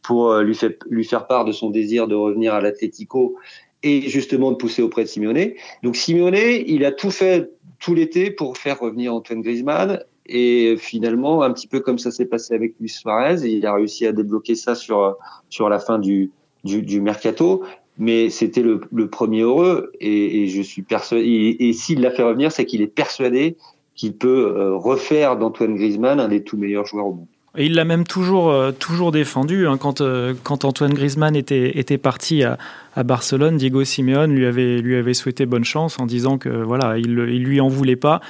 pour 0.08 0.38
lui, 0.38 0.54
fait, 0.54 0.78
lui 0.88 1.04
faire 1.04 1.26
part 1.26 1.44
de 1.44 1.52
son 1.52 1.68
désir 1.68 2.08
de 2.08 2.14
revenir 2.14 2.54
à 2.54 2.62
l'Atlético 2.62 3.36
et 3.82 4.08
justement 4.08 4.52
de 4.52 4.56
pousser 4.56 4.80
auprès 4.80 5.02
de 5.02 5.08
Simeone. 5.08 5.50
Donc 5.82 5.96
Simeone, 5.96 6.64
il 6.66 6.86
a 6.86 6.92
tout 6.92 7.10
fait 7.10 7.50
tout 7.78 7.92
l'été 7.92 8.30
pour 8.30 8.56
faire 8.56 8.80
revenir 8.80 9.12
Antoine 9.12 9.42
Griezmann. 9.42 10.02
Et 10.24 10.76
finalement, 10.78 11.42
un 11.42 11.52
petit 11.52 11.66
peu 11.66 11.80
comme 11.80 11.98
ça 11.98 12.10
s'est 12.10 12.24
passé 12.24 12.54
avec 12.54 12.72
Luis 12.80 12.88
Suarez, 12.88 13.46
il 13.46 13.66
a 13.66 13.74
réussi 13.74 14.06
à 14.06 14.12
débloquer 14.12 14.54
ça 14.54 14.74
sur 14.74 15.18
sur 15.50 15.68
la 15.68 15.78
fin 15.78 15.98
du 15.98 16.30
du, 16.64 17.02
mercato. 17.02 17.62
Mais 17.98 18.30
c'était 18.30 18.62
le, 18.62 18.80
premier 19.10 19.42
heureux, 19.42 19.92
et, 20.00 20.42
et 20.42 20.46
je 20.46 20.62
suis 20.62 20.82
persuadé. 20.82 21.26
Et, 21.26 21.68
et 21.68 21.72
s'il 21.74 22.00
l'a 22.00 22.12
fait 22.12 22.22
revenir, 22.22 22.50
c'est 22.50 22.64
qu'il 22.64 22.80
est 22.80 22.86
persuadé 22.86 23.58
qu'il 23.94 24.16
peut 24.16 24.54
euh, 24.56 24.74
refaire 24.74 25.36
d'Antoine 25.36 25.74
Griezmann 25.74 26.18
un 26.18 26.28
des 26.28 26.44
tout 26.44 26.56
meilleurs 26.56 26.86
joueurs 26.86 27.08
au 27.08 27.12
monde. 27.12 27.26
Et 27.58 27.66
il 27.66 27.74
l'a 27.74 27.84
même 27.84 28.04
toujours, 28.04 28.50
euh, 28.50 28.70
toujours 28.70 29.12
défendu. 29.12 29.66
Hein, 29.66 29.76
quand, 29.76 30.00
euh, 30.00 30.32
quand 30.44 30.64
Antoine 30.64 30.94
Griezmann 30.94 31.34
était, 31.34 31.76
était 31.78 31.98
parti 31.98 32.44
à, 32.44 32.56
à 32.94 33.02
Barcelone, 33.02 33.56
Diego 33.56 33.82
Simeone 33.84 34.32
lui 34.32 34.46
avait, 34.46 34.78
lui 34.78 34.96
avait 34.96 35.12
souhaité 35.12 35.44
bonne 35.44 35.64
chance 35.64 35.98
en 35.98 36.06
disant 36.06 36.38
que 36.38 36.48
voilà, 36.48 36.96
il, 36.98 37.10
il 37.10 37.42
lui 37.42 37.60
en 37.60 37.68
voulait 37.68 37.96
pas. 37.96 38.20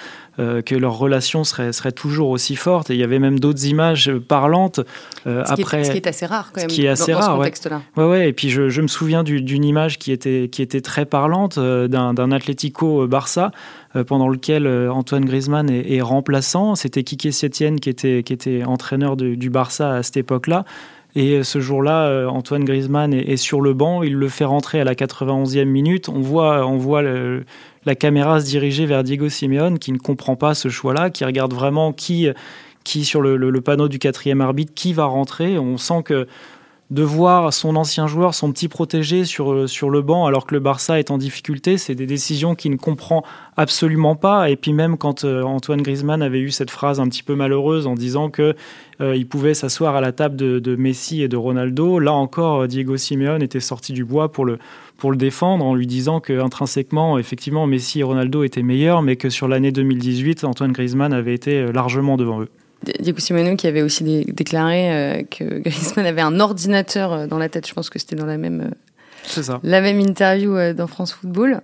Euh, 0.41 0.63
que 0.63 0.77
leur 0.77 0.97
relation 0.97 1.43
serait, 1.43 1.73
serait 1.73 1.91
toujours 1.91 2.29
aussi 2.29 2.55
forte. 2.55 2.91
Et 2.91 2.95
il 2.95 3.01
y 3.01 3.03
avait 3.03 3.19
même 3.19 3.41
d'autres 3.41 3.67
images 3.67 4.13
parlantes 4.29 4.79
euh, 5.27 5.45
ce 5.45 5.53
après. 5.53 5.81
Est, 5.81 5.85
ce 5.85 5.91
qui 5.91 5.97
est 5.97 6.07
assez 6.07 6.27
rare 6.27 6.53
quand 6.53 6.61
même. 6.61 6.71
Ce 6.71 6.75
qui 6.77 6.85
est 6.85 6.89
assez 6.89 7.11
dans, 7.11 7.19
rare, 7.19 7.29
dans 7.31 7.35
ce 7.35 7.39
contexte-là. 7.39 7.83
Ouais. 7.97 8.05
ouais. 8.05 8.11
ouais. 8.11 8.29
Et 8.29 8.33
puis 8.33 8.49
je, 8.49 8.69
je 8.69 8.81
me 8.81 8.87
souviens 8.87 9.25
d'une 9.25 9.65
image 9.65 9.99
qui 9.99 10.13
était, 10.13 10.49
qui 10.49 10.63
était 10.63 10.81
très 10.81 11.07
parlante 11.07 11.59
euh, 11.59 11.89
d'un 11.89 12.31
Atlético 12.31 13.09
Barça 13.09 13.51
pendant 14.05 14.29
lequel 14.29 14.67
euh, 14.67 14.93
Antoine 14.93 15.25
Griezmann 15.25 15.71
est, 15.71 16.01
remplaçant. 16.01 16.75
C'était 16.75 17.03
Kike 17.03 17.33
Setien 17.33 17.77
qui 17.77 17.89
était, 17.91 18.23
qui 18.23 18.33
était 18.33 18.65
entraîneur 18.65 19.17
du 19.17 19.51
Barça 19.51 19.95
à 19.95 20.03
cette 20.03 20.17
époque-là. 20.17 20.65
Et 21.15 21.43
ce 21.43 21.59
jour-là, 21.59 22.29
Antoine 22.29 22.65
Griezmann 22.65 23.13
est, 23.15 23.37
sur 23.37 23.61
le 23.61 23.73
banc, 23.73 24.03
il 24.03 24.15
le 24.15 24.29
fait 24.29 24.45
rentrer 24.45 24.81
à 24.81 24.85
la 24.85 24.95
91e 24.95 25.65
minute. 25.65 26.09
On 26.09 26.21
voit, 26.21 26.67
on 26.67 26.77
voit 26.77 27.03
la 27.03 27.95
caméra 27.95 28.41
se 28.41 28.47
diriger 28.47 28.87
vers 28.87 29.03
Diego 29.03 29.29
Simeone 29.29 29.79
qui 29.79 29.91
ne 29.91 29.99
comprend 29.99 30.37
pas 30.37 30.55
ce 30.55 30.69
choix-là, 30.69 31.11
qui 31.11 31.25
regarde 31.25 31.53
vraiment 31.55 31.93
qui, 31.93 32.29
qui 32.85 33.05
sur 33.05 33.21
le, 33.21 33.61
panneau 33.61 33.89
du 33.89 33.99
quatrième 33.99 34.41
arbitre, 34.41 34.73
qui 34.75 34.93
va 34.93 35.05
rentrer. 35.05 35.59
On 35.59 35.77
sent 35.77 36.03
que 36.05 36.27
de 36.91 37.03
voir 37.03 37.53
son 37.53 37.77
ancien 37.77 38.07
joueur, 38.07 38.35
son 38.35 38.51
petit 38.51 38.69
protégé 38.69 39.25
sur, 39.25 39.69
sur 39.69 39.91
le 39.91 40.01
banc 40.01 40.25
alors 40.27 40.47
que 40.47 40.55
le 40.55 40.61
Barça 40.61 40.99
est 40.99 41.11
en 41.11 41.19
difficulté, 41.19 41.77
c'est 41.77 41.95
des 41.95 42.07
décisions 42.07 42.55
qu'il 42.55 42.71
ne 42.71 42.77
comprend 42.77 43.25
absolument 43.59 44.17
pas. 44.17 44.49
Et 44.49 44.57
puis 44.57 44.73
même 44.73 44.97
quand 44.97 45.25
euh, 45.25 45.43
Antoine 45.43 45.83
Griezmann 45.83 46.23
avait 46.23 46.41
eu 46.41 46.51
cette 46.51 46.71
phrase 46.71 46.99
un 46.99 47.09
petit 47.09 47.23
peu 47.23 47.35
malheureuse 47.35 47.87
en 47.87 47.95
disant 47.95 48.31
que 48.31 48.55
euh, 49.01 49.15
il 49.17 49.29
pouvait 49.29 49.53
s'asseoir 49.53 49.97
à 49.97 50.01
la 50.01 50.13
table 50.13 50.37
de, 50.37 50.59
de, 50.59 50.77
Messi 50.77 51.23
et 51.23 51.29
de 51.29 51.37
Ronaldo, 51.37 51.99
là 51.99 52.13
encore 52.13 52.67
Diego 52.67 52.97
Simeone 52.97 53.43
était 53.43 53.61
sorti 53.61 53.93
du 53.93 54.05
bois 54.05 54.33
pour 54.33 54.47
le, 54.47 54.59
pour 54.99 55.11
le 55.11 55.17
défendre 55.17 55.65
en 55.65 55.75
lui 55.75 55.87
disant 55.87 56.21
que 56.21 56.41
intrinsèquement, 56.41 57.19
effectivement, 57.19 57.67
Messi 57.67 58.01
et 58.01 58.03
Ronaldo 58.03 58.43
étaient 58.43 58.63
meilleurs, 58.63 59.01
mais 59.03 59.17
que 59.17 59.31
sur 59.31 59.47
l'année 59.47 59.73
2018, 59.73 60.45
Antoine 60.45 60.73
Griezmann 60.73 61.13
avait 61.13 61.35
été 61.35 61.59
euh, 61.59 61.73
largement 61.73 62.17
devant 62.17 62.43
eux. 62.43 62.49
Diego 62.83 63.19
Simeone 63.19 63.57
qui 63.57 63.67
avait 63.67 63.83
aussi 63.83 64.05
dé 64.05 64.25
déclaré 64.29 64.93
euh, 64.93 65.23
que 65.25 65.45
Griezmann 65.61 66.07
avait 66.07 66.21
un 66.21 66.41
ordinateur 66.41 67.13
euh, 67.13 67.27
dans 67.27 67.39
la 67.39 67.49
tête. 67.49 67.67
Je 67.67 67.75
pense 67.75 67.91
que 67.91 67.99
c'était 67.99 68.17
dans 68.17 68.27
la 68.27 68.39
même 68.39 68.71
ça. 69.29 69.61
La 69.63 69.81
même 69.81 70.01
interview 70.01 70.57
euh, 70.57 70.73
dans 70.73 70.87
France 70.87 71.13
Football. 71.13 71.61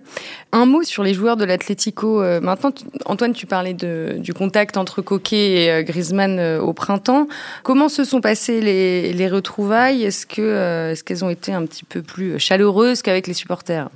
Un 0.51 0.65
mot 0.65 0.83
sur 0.83 1.03
les 1.03 1.13
joueurs 1.13 1.37
de 1.37 1.45
l'Atlético. 1.45 2.21
Euh, 2.21 2.39
maintenant, 2.39 2.71
Antoine, 3.05 3.33
tu 3.33 3.45
parlais 3.45 3.73
de, 3.73 4.15
du 4.19 4.33
contact 4.33 4.77
entre 4.77 5.01
Coquet 5.01 5.63
et 5.63 5.71
euh, 5.71 5.83
Griezmann 5.83 6.39
au 6.59 6.73
printemps. 6.73 7.27
Comment 7.63 7.89
se 7.89 8.03
sont 8.03 8.21
passées 8.21 8.61
les, 8.61 9.13
les 9.13 9.27
retrouvailles? 9.27 10.03
Est-ce 10.03 10.25
que 10.25 10.91
est-ce 10.91 11.03
qu'elles 11.03 11.25
ont 11.25 11.29
été 11.29 11.53
un 11.53 11.65
petit 11.65 11.83
peu 11.83 12.01
plus 12.01 12.39
chaleureuses 12.39 13.01
qu'avec 13.01 13.27
les 13.27 13.33
supporters? 13.33 13.89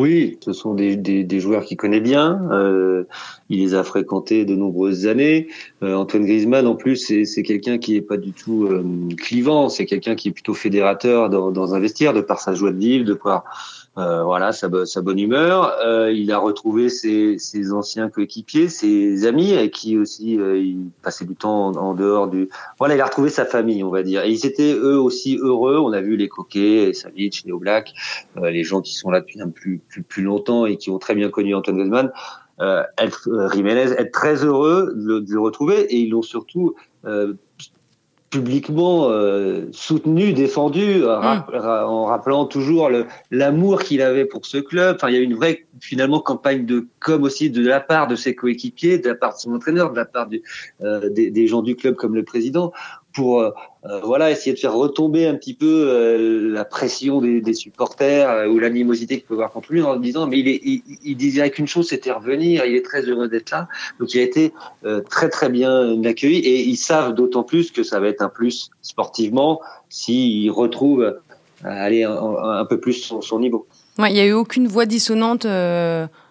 Oui, 0.00 0.38
ce 0.40 0.54
sont 0.54 0.72
des, 0.72 0.96
des, 0.96 1.24
des 1.24 1.40
joueurs 1.40 1.62
qu'il 1.62 1.76
connaît 1.76 2.00
bien. 2.00 2.48
Euh, 2.52 3.04
il 3.50 3.58
les 3.58 3.74
a 3.74 3.84
fréquentés 3.84 4.46
de 4.46 4.56
nombreuses 4.56 5.06
années. 5.06 5.48
Euh, 5.82 5.94
Antoine 5.94 6.24
Griezmann, 6.24 6.66
en 6.66 6.74
plus, 6.74 6.96
c'est 7.26 7.42
quelqu'un 7.42 7.76
qui 7.76 7.96
est 7.96 8.00
pas 8.00 8.16
du 8.16 8.32
tout 8.32 8.64
euh, 8.64 8.82
clivant. 9.18 9.68
C'est 9.68 9.84
quelqu'un 9.84 10.14
qui 10.14 10.28
est 10.28 10.32
plutôt 10.32 10.54
fédérateur 10.54 11.28
dans, 11.28 11.50
dans 11.50 11.74
un 11.74 11.80
vestiaire, 11.80 12.14
de 12.14 12.22
par 12.22 12.40
sa 12.40 12.54
joie 12.54 12.72
de 12.72 12.78
vivre, 12.78 13.04
de 13.04 13.12
par 13.12 13.44
euh, 13.98 14.22
voilà 14.22 14.52
sa, 14.52 14.68
sa, 14.86 15.02
bonne 15.02 15.18
humeur. 15.18 15.74
Euh, 15.84 16.12
il 16.12 16.30
a 16.30 16.38
retrouvé 16.38 16.88
ses, 16.88 17.38
ses 17.38 17.72
anciens 17.72 18.08
coéquipiers, 18.08 18.68
ses 18.68 19.26
amis, 19.26 19.52
avec 19.52 19.72
qui 19.72 19.98
aussi 19.98 20.38
euh, 20.38 20.58
il 20.58 20.90
passait 21.02 21.24
du 21.24 21.34
temps 21.34 21.72
en, 21.72 21.94
dehors 21.94 22.28
du. 22.28 22.48
Voilà, 22.78 22.94
il 22.94 23.00
a 23.00 23.04
retrouvé 23.06 23.30
sa 23.30 23.44
famille, 23.44 23.82
on 23.82 23.90
va 23.90 24.04
dire. 24.04 24.22
Et 24.24 24.30
ils 24.30 24.46
étaient 24.46 24.72
eux 24.72 24.98
aussi 24.98 25.38
heureux. 25.38 25.78
On 25.78 25.92
a 25.92 26.00
vu 26.00 26.16
les 26.16 26.28
Coquets, 26.28 26.92
Savic, 26.94 27.42
les 27.44 27.52
Black, 27.52 27.92
les 28.40 28.62
gens 28.62 28.80
qui 28.80 28.94
sont 28.94 29.10
là 29.10 29.20
depuis 29.20 29.40
un 29.42 29.50
plus, 29.50 29.80
plus 29.90 30.02
plus 30.02 30.22
longtemps 30.22 30.66
et 30.66 30.76
qui 30.76 30.90
ont 30.90 30.98
très 30.98 31.14
bien 31.14 31.30
connu 31.30 31.54
Antoine 31.54 31.76
Griezmann. 31.76 32.12
Euh, 32.60 32.82
être, 32.98 33.28
Jiménez 33.54 33.92
être 33.92 34.12
très 34.12 34.44
heureux 34.44 34.92
de, 34.94 35.20
de 35.20 35.32
le 35.32 35.40
retrouver 35.40 35.80
et 35.80 35.96
ils 35.96 36.10
l'ont 36.10 36.22
surtout 36.22 36.74
euh, 37.06 37.32
publiquement 38.30 39.10
euh, 39.10 39.66
soutenu, 39.72 40.32
défendu, 40.32 41.00
mm. 41.00 41.44
en 41.54 42.04
rappelant 42.04 42.44
toujours 42.44 42.88
l'amour 43.30 43.82
qu'il 43.82 44.00
avait 44.02 44.24
pour 44.24 44.46
ce 44.46 44.58
club. 44.58 44.96
Enfin, 44.96 45.08
il 45.08 45.16
y 45.16 45.18
a 45.18 45.20
une 45.20 45.34
vraie 45.34 45.66
finalement 45.80 46.20
campagne 46.20 46.64
de 46.64 46.86
com 47.00 47.24
aussi 47.24 47.50
de 47.50 47.66
la 47.66 47.80
part 47.80 48.06
de 48.06 48.14
ses 48.14 48.36
coéquipiers, 48.36 48.98
de 48.98 49.08
la 49.08 49.16
part 49.16 49.34
de 49.34 49.40
son 49.40 49.54
entraîneur, 49.54 49.90
de 49.90 49.96
la 49.96 50.04
part 50.04 50.28
du, 50.28 50.42
euh, 50.80 51.10
des, 51.10 51.30
des, 51.30 51.46
gens 51.48 51.62
du 51.62 51.74
club 51.74 51.96
comme 51.96 52.14
le 52.14 52.22
président, 52.22 52.72
pour 53.12 53.40
euh, 53.40 53.50
voilà 54.02 54.30
essayer 54.30 54.52
de 54.52 54.58
faire 54.58 54.74
retomber 54.74 55.26
un 55.26 55.34
petit 55.34 55.54
peu 55.54 55.86
euh, 55.88 56.52
la 56.52 56.64
pression 56.64 57.20
des, 57.20 57.54
supporters 57.54 58.28
euh, 58.28 58.46
ou 58.46 58.58
l'animosité 58.58 59.16
qu'il 59.16 59.26
peut 59.26 59.34
avoir 59.34 59.50
contre 59.50 59.72
lui 59.72 59.82
en 59.82 59.96
disant 59.96 60.26
mais 60.26 60.38
il, 60.38 61.16
disait 61.16 61.50
qu'une 61.50 61.66
chose 61.66 61.88
c'était 61.88 62.12
revenir 62.12 62.64
il 62.64 62.76
est 62.76 62.84
très 62.84 63.02
heureux 63.02 63.28
d'être 63.28 63.50
là 63.50 63.68
donc 63.98 64.14
il 64.14 64.20
a 64.20 64.22
été 64.22 64.52
très 65.08 65.28
très 65.28 65.48
bien 65.48 66.02
accueilli 66.04 66.38
et 66.38 66.60
ils 66.62 66.76
savent 66.76 67.14
d'autant 67.14 67.42
plus 67.42 67.70
que 67.70 67.82
ça 67.82 68.00
va 68.00 68.08
être 68.08 68.22
un 68.22 68.28
plus 68.28 68.70
sportivement 68.82 69.60
s'ils 69.88 70.50
retrouvent 70.50 71.18
aller 71.64 72.04
un, 72.04 72.64
peu 72.64 72.80
plus 72.80 72.94
son, 72.94 73.20
son 73.20 73.38
niveau. 73.38 73.66
Il 73.98 74.12
n'y 74.12 74.20
a 74.20 74.24
eu 74.24 74.32
aucune 74.32 74.66
voix 74.66 74.86
dissonante 74.86 75.46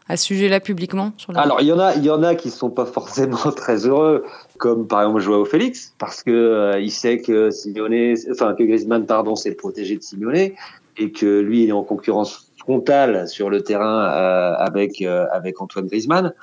à 0.10 0.18
ce 0.18 0.26
sujet-là 0.26 0.60
publiquement 0.60 1.14
sur. 1.18 1.38
Alors 1.38 1.62
il 1.62 1.68
y 1.68 1.72
en 1.72 1.80
a, 1.80 1.96
il 1.96 2.04
y 2.04 2.10
en 2.10 2.24
a 2.24 2.36
qui 2.36 2.50
sont 2.50 2.72
pas 2.72 2.86
forcément 2.86 3.38
très 3.56 3.86
heureux, 3.86 4.26
comme 4.58 4.88
par 4.88 5.04
exemple 5.04 5.22
Joao 5.22 5.46
Félix, 5.46 5.94
parce 6.00 6.24
que 6.24 6.32
euh, 6.32 6.80
il 6.80 6.92
sait 6.92 7.20
que 7.20 7.52
Simeone, 7.52 8.16
enfin 8.32 8.56
que 8.56 8.64
Griezmann 8.64 9.06
pardon, 9.06 9.36
c'est 9.36 9.50
le 9.50 9.56
protégé 9.56 9.96
de 9.96 10.02
Simeone 10.02 10.50
et 10.98 11.12
que 11.12 11.40
lui 11.40 11.64
il 11.64 11.70
est 11.70 11.74
en 11.74 11.84
concurrence 11.84 12.52
frontale 12.58 13.28
sur 13.28 13.50
le 13.50 13.62
terrain 13.62 14.04
euh, 14.04 14.54
avec 14.58 15.02
euh, 15.02 15.26
avec 15.32 15.62
Antoine 15.62 15.88
Griezmann. 15.88 16.34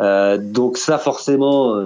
Euh, 0.00 0.38
donc 0.38 0.76
ça 0.76 0.98
forcément 0.98 1.76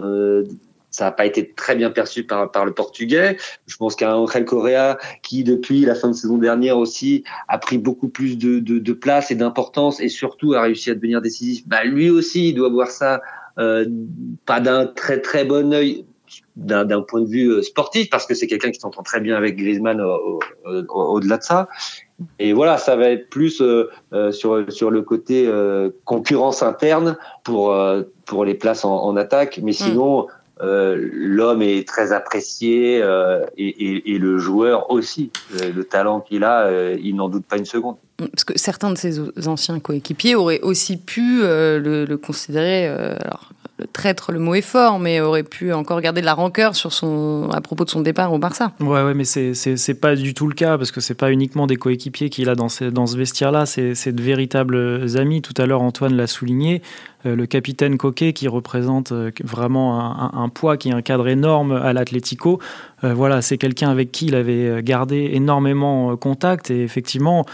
ça 0.98 1.04
n'a 1.04 1.12
pas 1.12 1.26
été 1.26 1.52
très 1.52 1.76
bien 1.76 1.90
perçu 1.90 2.24
par, 2.24 2.50
par 2.50 2.64
le 2.64 2.72
portugais. 2.74 3.36
Je 3.66 3.76
pense 3.76 3.94
qu'un 3.94 4.14
Angel 4.14 4.44
Correa 4.44 4.98
qui, 5.22 5.44
depuis 5.44 5.82
la 5.82 5.94
fin 5.94 6.08
de 6.08 6.12
saison 6.12 6.38
dernière 6.38 6.76
aussi, 6.76 7.22
a 7.46 7.58
pris 7.58 7.78
beaucoup 7.78 8.08
plus 8.08 8.36
de, 8.36 8.58
de, 8.58 8.80
de 8.80 8.92
place 8.92 9.30
et 9.30 9.36
d'importance 9.36 10.00
et 10.00 10.08
surtout 10.08 10.54
a 10.54 10.62
réussi 10.62 10.90
à 10.90 10.96
devenir 10.96 11.22
décisif. 11.22 11.62
Bah, 11.68 11.84
lui 11.84 12.10
aussi, 12.10 12.48
il 12.48 12.54
doit 12.54 12.68
voir 12.68 12.88
ça 12.88 13.20
euh, 13.60 13.86
pas 14.44 14.58
d'un 14.58 14.86
très 14.86 15.20
très 15.20 15.44
bon 15.44 15.72
œil 15.72 16.04
d'un 16.56 17.02
point 17.02 17.20
de 17.20 17.28
vue 17.28 17.48
euh, 17.48 17.62
sportif 17.62 18.10
parce 18.10 18.26
que 18.26 18.34
c'est 18.34 18.48
quelqu'un 18.48 18.72
qui 18.72 18.80
s'entend 18.80 19.04
très 19.04 19.20
bien 19.20 19.36
avec 19.36 19.56
Griezmann 19.56 20.00
au-delà 20.00 20.84
au, 20.88 21.14
au, 21.14 21.20
de 21.20 21.28
ça. 21.40 21.68
Et 22.40 22.52
voilà, 22.52 22.76
ça 22.76 22.96
va 22.96 23.08
être 23.10 23.30
plus 23.30 23.60
euh, 23.60 23.88
euh, 24.12 24.32
sur 24.32 24.70
sur 24.72 24.90
le 24.90 25.02
côté 25.02 25.46
euh, 25.46 25.90
concurrence 26.04 26.64
interne 26.64 27.16
pour 27.44 27.72
pour 28.24 28.44
les 28.44 28.54
places 28.54 28.84
en, 28.84 28.96
en 29.04 29.16
attaque, 29.16 29.60
mais 29.62 29.72
sinon. 29.72 30.24
Mm 30.24 30.26
euh, 30.60 31.08
l'homme 31.12 31.62
est 31.62 31.86
très 31.86 32.12
apprécié 32.12 33.00
euh, 33.02 33.44
et, 33.56 34.18
le 34.18 34.38
joueur 34.38 34.90
aussi. 34.90 35.30
Le, 35.52 35.70
le 35.70 35.84
talent 35.84 36.20
qu'il 36.20 36.44
a, 36.44 36.66
euh, 36.66 36.96
il 37.00 37.16
n'en 37.16 37.28
doute 37.28 37.46
pas 37.46 37.56
une 37.56 37.64
seconde. 37.64 37.96
Parce 38.18 38.42
que 38.42 38.58
certains 38.58 38.90
de 38.90 38.98
ses 38.98 39.46
anciens 39.46 39.78
coéquipiers 39.78 40.34
auraient 40.34 40.60
aussi 40.60 40.96
pu 40.96 41.42
euh, 41.42 41.78
le, 41.78 42.16
considérer, 42.16 42.88
euh, 42.88 43.14
le 43.78 43.86
traître, 43.86 44.32
le 44.32 44.40
mot 44.40 44.54
est 44.54 44.60
fort, 44.60 44.98
mais 44.98 45.20
aurait 45.20 45.44
pu 45.44 45.72
encore 45.72 46.00
garder 46.00 46.20
de 46.20 46.26
la 46.26 46.34
rancœur 46.34 46.74
sur 46.74 46.92
son, 46.92 47.48
à 47.52 47.60
propos 47.60 47.84
de 47.84 47.90
son 47.90 48.00
départ 48.00 48.32
au 48.32 48.38
Barça. 48.38 48.72
Ouais, 48.80 49.02
ouais 49.02 49.14
mais 49.14 49.24
c'est, 49.24 50.00
pas 50.00 50.16
du 50.16 50.34
tout 50.34 50.48
le 50.48 50.54
cas, 50.54 50.76
parce 50.76 50.90
que 50.90 51.00
c'est 51.00 51.14
pas 51.14 51.30
uniquement 51.30 51.66
des 51.66 51.76
coéquipiers 51.76 52.28
qu'il 52.28 52.48
a 52.48 52.56
dans, 52.56 52.68
dans 52.92 53.06
ce 53.06 53.16
vestiaire-là, 53.16 53.66
c'est, 53.66 54.12
de 54.12 54.22
véritables 54.22 55.16
amis. 55.16 55.42
Tout 55.42 55.54
à 55.58 55.66
l'heure, 55.66 55.82
Antoine 55.82 56.16
l'a 56.16 56.26
souligné. 56.26 56.82
Euh, 57.26 57.34
le 57.34 57.46
capitaine 57.46 57.98
Coquet, 57.98 58.32
qui 58.32 58.48
représente 58.48 59.12
euh, 59.12 59.30
vraiment 59.42 60.34
un, 60.34 60.48
poids, 60.48 60.76
qui 60.76 60.88
est 60.88 60.92
un 60.92 61.02
cadre 61.02 61.28
énorme 61.28 61.72
à 61.72 61.92
l'Atlético, 61.92 62.60
euh, 63.04 63.12
voilà, 63.12 63.42
c'est 63.42 63.58
quelqu'un 63.58 63.90
avec 63.90 64.12
qui 64.12 64.26
il 64.26 64.34
avait 64.34 64.82
gardé 64.82 65.30
énormément 65.32 66.16
contact, 66.16 66.70
et 66.70 66.82
effectivement, 66.82 67.44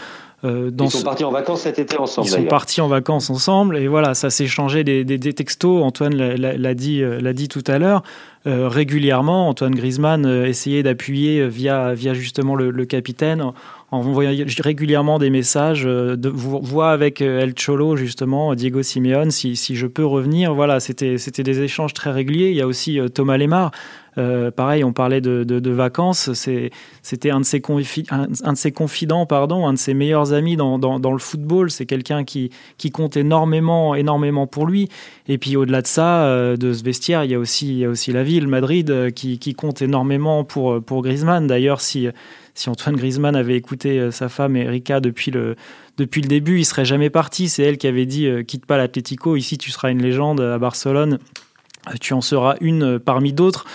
euh, 0.45 0.69
ils 0.79 0.91
sont 0.91 1.03
partis 1.03 1.23
en 1.23 1.31
vacances 1.31 1.61
cet 1.61 1.79
été 1.79 1.97
ensemble. 1.97 2.27
Ils 2.27 2.31
sont 2.31 2.45
partis 2.45 2.81
en 2.81 2.87
vacances 2.87 3.29
ensemble 3.29 3.77
et 3.77 3.87
voilà, 3.87 4.13
ça 4.13 4.29
s'est 4.29 4.47
changé 4.47 4.83
des, 4.83 5.03
des, 5.03 5.33
textos. 5.33 5.83
Antoine 5.83 6.13
l'a 6.15 6.73
dit, 6.73 7.01
euh, 7.01 7.19
l'a 7.19 7.33
dit 7.33 7.47
tout 7.47 7.63
à 7.67 7.79
l'heure. 7.79 8.03
Euh, 8.45 8.67
régulièrement, 8.67 9.49
Antoine 9.49 9.73
Griezmann 9.73 10.25
essayait 10.45 10.83
d'appuyer 10.83 11.47
via, 11.47 11.93
via 11.93 12.13
justement 12.13 12.55
le, 12.55 12.85
capitaine 12.85 13.41
en 13.41 13.53
envoyant 13.89 14.45
régulièrement 14.59 15.17
des 15.17 15.31
messages. 15.31 15.83
de, 15.83 16.29
voix 16.29 16.91
avec 16.91 17.21
El 17.21 17.53
Cholo 17.55 17.95
justement, 17.95 18.53
Diego 18.53 18.83
Simeone, 18.83 19.31
si, 19.31 19.55
si 19.55 19.75
je 19.75 19.87
peux 19.87 20.05
revenir. 20.05 20.53
Voilà, 20.53 20.79
c'était 20.79 21.17
des 21.17 21.61
échanges 21.61 21.93
très 21.93 22.11
réguliers. 22.11 22.49
Il 22.49 22.55
y 22.55 22.61
a 22.61 22.67
aussi 22.67 22.99
Thomas 23.13 23.37
Lemar 23.37 23.71
euh, 24.17 24.49
pareil, 24.51 24.83
on 24.83 24.93
parlait 24.93 25.21
de, 25.21 25.69
vacances. 25.69 26.31
C'était 26.33 27.29
un, 27.29 27.39
de 27.39 27.45
ses 27.45 27.61
un, 28.09 28.53
de 28.53 28.57
ses 28.57 28.71
confidents, 28.71 29.25
pardon, 29.25 29.67
un 29.67 29.73
de 29.73 29.77
ses 29.77 29.93
meilleurs 29.93 30.33
amis 30.33 30.55
dans, 30.55 30.77
le 31.11 31.19
football. 31.19 31.69
C'est 31.69 31.85
quelqu'un 31.85 32.23
qui, 32.23 32.51
compte 32.93 33.17
énormément, 33.17 33.95
énormément 33.95 34.47
pour 34.47 34.67
lui. 34.67 34.89
Et 35.27 35.37
puis 35.37 35.57
au-delà 35.57 35.81
de 35.81 35.87
ça, 35.87 36.25
euh, 36.25 36.55
de 36.55 36.71
ce 36.73 36.83
vestiaire, 36.83 37.23
il 37.23 37.31
y 37.31 37.35
a 37.35 37.39
aussi, 37.39 37.85
la 38.07 38.23
ville, 38.23 38.47
Madrid, 38.47 38.89
euh, 38.89 39.09
qui, 39.09 39.55
compte 39.55 39.81
énormément 39.81 40.43
pour, 40.43 40.81
pour 40.81 41.01
Griezmann. 41.01 41.47
D'ailleurs, 41.47 41.81
si, 41.81 42.07
si 42.53 42.69
Antoine 42.69 42.95
Griezmann 42.95 43.35
avait 43.35 43.55
écouté 43.55 44.11
sa 44.11 44.29
femme 44.29 44.55
Erika 44.55 44.99
depuis 44.99 45.31
le, 45.31 45.55
depuis 45.97 46.21
le 46.21 46.27
début, 46.27 46.59
il 46.59 46.65
serait 46.65 46.85
jamais 46.85 47.09
parti. 47.09 47.49
C'est 47.49 47.63
elle 47.63 47.77
qui 47.77 47.87
avait 47.87 48.05
dit 48.05 48.29
quitte 48.47 48.65
pas 48.65 48.77
l'Atlético, 48.77 49.35
ici 49.35 49.57
tu 49.57 49.71
seras 49.71 49.91
une 49.91 50.01
légende 50.01 50.41
à 50.41 50.57
Barcelone. 50.57 51.19
Tu 52.01 52.13
en 52.13 52.21
seras 52.21 52.55
une 52.61 52.97
parmi 52.99 53.31
d'autres. 53.31 53.65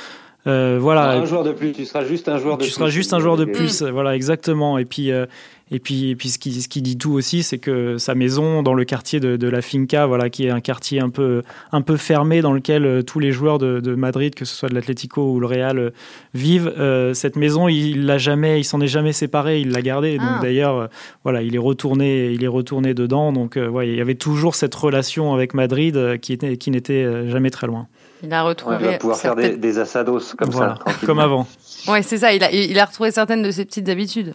Euh, 0.47 0.79
voilà. 0.81 1.11
Un 1.11 1.25
joueur 1.25 1.45
de 1.45 1.53
plus, 1.53 1.73
tu 1.73 1.85
seras 1.85 2.05
juste 2.05 2.29
un 2.29 2.39
joueur 2.39 2.57
de 2.57 2.63
tu 2.63 2.69
plus. 2.69 2.73
Tu 2.73 2.79
seras 2.79 2.91
juste 2.91 3.13
un 3.13 3.21
joueur 3.21 3.37
de 3.37 3.45
plus, 3.45 3.83
voilà, 3.83 4.15
exactement. 4.17 4.79
Et 4.79 4.85
puis, 4.85 5.13
euh, 5.13 5.27
et 5.73 5.79
puis, 5.79 6.11
et 6.11 6.17
puis 6.17 6.31
ce, 6.31 6.39
qui, 6.39 6.61
ce 6.61 6.69
qui 6.69 6.83
dit 6.83 6.99
tout 6.99 7.13
aussi, 7.13 7.43
c'est 7.43 7.59
que 7.59 7.97
sa 7.99 8.15
maison 8.15 8.63
dans 8.63 8.75
le 8.75 8.85
quartier 8.85 9.21
de, 9.21 9.37
de, 9.37 9.49
la 9.49 9.63
Finca, 9.63 10.07
voilà, 10.07 10.29
qui 10.29 10.47
est 10.47 10.51
un 10.51 10.61
quartier 10.61 11.01
un 11.01 11.11
peu, 11.11 11.43
un 11.71 11.81
peu 11.81 11.97
fermé 11.97 12.43
dans 12.43 12.53
lequel 12.53 12.85
euh, 12.85 13.03
tous 13.03 13.21
les 13.21 13.31
joueurs 13.31 13.59
de, 13.59 13.79
de, 13.79 13.95
Madrid, 13.95 14.35
que 14.35 14.45
ce 14.45 14.55
soit 14.55 14.69
de 14.69 14.75
l'Atlético 14.75 15.31
ou 15.31 15.39
le 15.39 15.47
Real, 15.47 15.93
vivent. 16.35 16.73
cette 17.15 17.37
maison, 17.37 17.69
il 17.69 18.07
l'a 18.07 18.19
jamais, 18.19 18.61
il 18.61 18.65
s'en 18.65 18.81
est 18.81 18.89
jamais 18.89 19.13
séparé, 19.13 19.61
il 19.61 19.71
l'a 19.71 19.83
gardée. 19.83 20.19
Donc 20.19 20.29
ah. 20.29 20.39
d'ailleurs, 20.43 20.89
voilà, 21.23 21.43
il 21.43 21.55
est 21.55 21.59
retourné, 21.59 22.33
il 22.33 22.43
est 22.43 22.49
retourné 22.49 22.95
dedans. 22.95 23.33
Donc, 23.33 23.57
ouais, 23.57 23.89
il 23.89 23.97
y 23.97 24.01
avait 24.01 24.15
toujours 24.15 24.55
cette 24.55 24.75
relation 24.75 25.35
avec 25.35 25.55
Madrid 25.55 26.19
qui 26.21 26.33
était, 26.33 26.57
qui 26.57 26.71
n'était 26.71 27.29
jamais 27.29 27.51
très 27.51 27.67
loin. 27.67 27.87
Il 28.23 28.33
a 28.33 28.43
retrouvé. 28.43 28.77
il 28.81 28.87
va 28.87 28.99
pouvoir 28.99 29.19
faire 29.19 29.37
des, 29.37 29.57
des, 29.57 29.79
assados 29.79 30.35
comme 30.37 30.53
ça. 30.53 30.75
Comme 31.07 31.21
avant. 31.21 31.47
Ouais, 31.89 32.03
c'est 32.03 32.19
ça. 32.19 32.33
Il 32.33 32.45
a, 32.45 32.53
il 32.53 32.79
a 32.79 32.85
retrouvé 32.85 33.11
certaines 33.11 33.43
de 33.43 33.51
ses 33.51 33.65
petites 33.65 33.89
habitudes. 33.89 34.35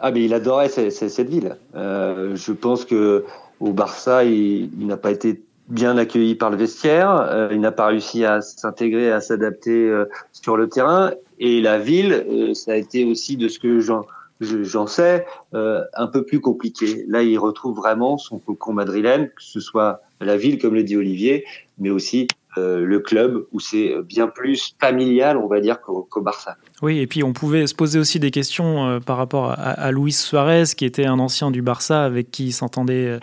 Ah, 0.00 0.10
mais 0.10 0.24
il 0.24 0.34
adorait 0.34 0.68
cette, 0.68 1.28
ville. 1.28 1.56
Euh, 1.74 2.36
je 2.36 2.52
pense 2.52 2.84
que 2.84 3.24
au 3.60 3.72
Barça, 3.72 4.24
il, 4.24 4.70
n'a 4.78 4.96
pas 4.96 5.10
été 5.10 5.42
bien 5.68 5.98
accueilli 5.98 6.34
par 6.34 6.50
le 6.50 6.56
vestiaire. 6.56 7.10
Euh, 7.10 7.48
il 7.52 7.60
n'a 7.60 7.72
pas 7.72 7.86
réussi 7.86 8.24
à 8.24 8.40
s'intégrer, 8.40 9.10
à 9.10 9.20
s'adapter 9.20 9.88
euh, 9.88 10.04
sur 10.32 10.56
le 10.56 10.68
terrain. 10.68 11.12
Et 11.38 11.60
la 11.60 11.78
ville, 11.78 12.52
ça 12.54 12.72
a 12.72 12.76
été 12.76 13.04
aussi 13.04 13.36
de 13.36 13.48
ce 13.48 13.58
que 13.58 13.80
j'en 13.80 14.02
j'en 14.40 14.86
sais, 14.86 15.26
un 15.52 16.06
peu 16.06 16.24
plus 16.24 16.40
compliqué. 16.40 17.04
Là, 17.08 17.24
il 17.24 17.36
retrouve 17.38 17.76
vraiment 17.76 18.18
son 18.18 18.38
cocon 18.38 18.72
madrilène, 18.72 19.30
que 19.30 19.42
ce 19.42 19.58
soit 19.58 20.00
la 20.20 20.36
ville, 20.36 20.60
comme 20.60 20.74
le 20.74 20.84
dit 20.84 20.96
Olivier, 20.96 21.44
mais 21.78 21.90
aussi 21.90 22.28
euh, 22.28 22.37
le 22.58 22.98
club 23.00 23.46
où 23.52 23.60
c'est 23.60 23.94
bien 24.04 24.28
plus 24.28 24.74
familial, 24.80 25.36
on 25.36 25.46
va 25.46 25.60
dire, 25.60 25.80
qu'au 25.80 26.20
Barça. 26.20 26.56
Oui, 26.82 26.98
et 26.98 27.06
puis 27.06 27.22
on 27.22 27.32
pouvait 27.32 27.66
se 27.66 27.74
poser 27.74 27.98
aussi 27.98 28.20
des 28.20 28.30
questions 28.30 28.86
euh, 28.86 29.00
par 29.00 29.16
rapport 29.16 29.54
à, 29.56 29.90
Luis 29.92 30.12
Suarez, 30.12 30.64
qui 30.76 30.84
était 30.84 31.06
un 31.06 31.18
ancien 31.18 31.50
du 31.50 31.62
Barça 31.62 32.04
avec 32.04 32.30
qui 32.30 32.46
il 32.46 32.52
s'entendait. 32.52 33.06
Euh, 33.06 33.18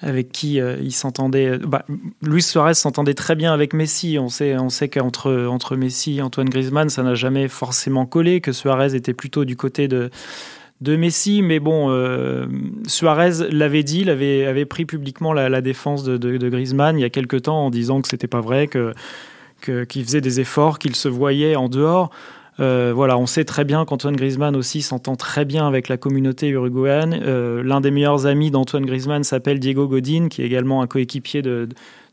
avec 0.00 0.30
qui 0.30 0.58
il 0.58 0.92
s'entendait. 0.92 1.58
Bah, 1.58 1.84
Luis 2.22 2.42
Suarez 2.42 2.74
s'entendait 2.74 3.14
très 3.14 3.34
bien 3.34 3.52
avec 3.52 3.74
Messi. 3.74 4.16
On 4.20 4.28
sait, 4.28 4.56
on 4.56 4.68
sait 4.68 4.88
qu'entre 4.88 5.48
entre 5.50 5.74
Messi 5.74 6.18
et 6.18 6.22
Antoine 6.22 6.48
Griezmann, 6.48 6.88
ça 6.88 7.02
n'a 7.02 7.16
jamais 7.16 7.48
forcément 7.48 8.06
collé, 8.06 8.40
que 8.40 8.52
Suarez 8.52 8.94
était 8.94 9.12
plutôt 9.12 9.44
du 9.44 9.56
côté 9.56 9.88
de, 9.88 10.10
de 10.80 10.96
Messi, 10.96 11.42
mais 11.42 11.58
bon, 11.58 11.90
euh, 11.90 12.46
Suarez 12.86 13.48
l'avait 13.50 13.82
dit, 13.82 14.00
il 14.02 14.10
avait, 14.10 14.64
pris 14.64 14.84
publiquement 14.84 15.32
la, 15.32 15.60
défense 15.60 16.04
de, 16.04 16.48
Griezmann 16.48 16.98
il 16.98 17.02
y 17.02 17.04
a 17.04 17.10
quelque 17.10 17.36
temps 17.36 17.66
en 17.66 17.70
disant 17.70 18.00
que 18.00 18.08
c'était 18.08 18.28
pas 18.28 18.40
vrai, 18.40 18.68
que 18.68 18.92
qu'il 19.60 20.04
faisait 20.04 20.20
des 20.20 20.38
efforts, 20.38 20.78
qu'il 20.78 20.94
se 20.94 21.08
voyait 21.08 21.56
en 21.56 21.68
dehors. 21.68 22.10
Euh, 22.60 22.92
voilà, 22.94 23.16
on 23.18 23.26
sait 23.26 23.44
très 23.44 23.64
bien 23.64 23.84
qu'Antoine 23.84 24.16
Griezmann 24.16 24.56
aussi 24.56 24.82
s'entend 24.82 25.14
très 25.16 25.44
bien 25.44 25.66
avec 25.66 25.88
la 25.88 25.96
communauté 25.96 26.48
uruguayenne. 26.48 27.20
Euh, 27.22 27.62
l'un 27.62 27.80
des 27.80 27.90
meilleurs 27.90 28.26
amis 28.26 28.50
d'Antoine 28.50 28.84
Griezmann 28.84 29.22
s'appelle 29.22 29.60
Diego 29.60 29.86
Godin, 29.86 30.28
qui 30.28 30.42
est 30.42 30.46
également 30.46 30.82
un 30.82 30.86
coéquipier 30.86 31.42
de, 31.42 31.68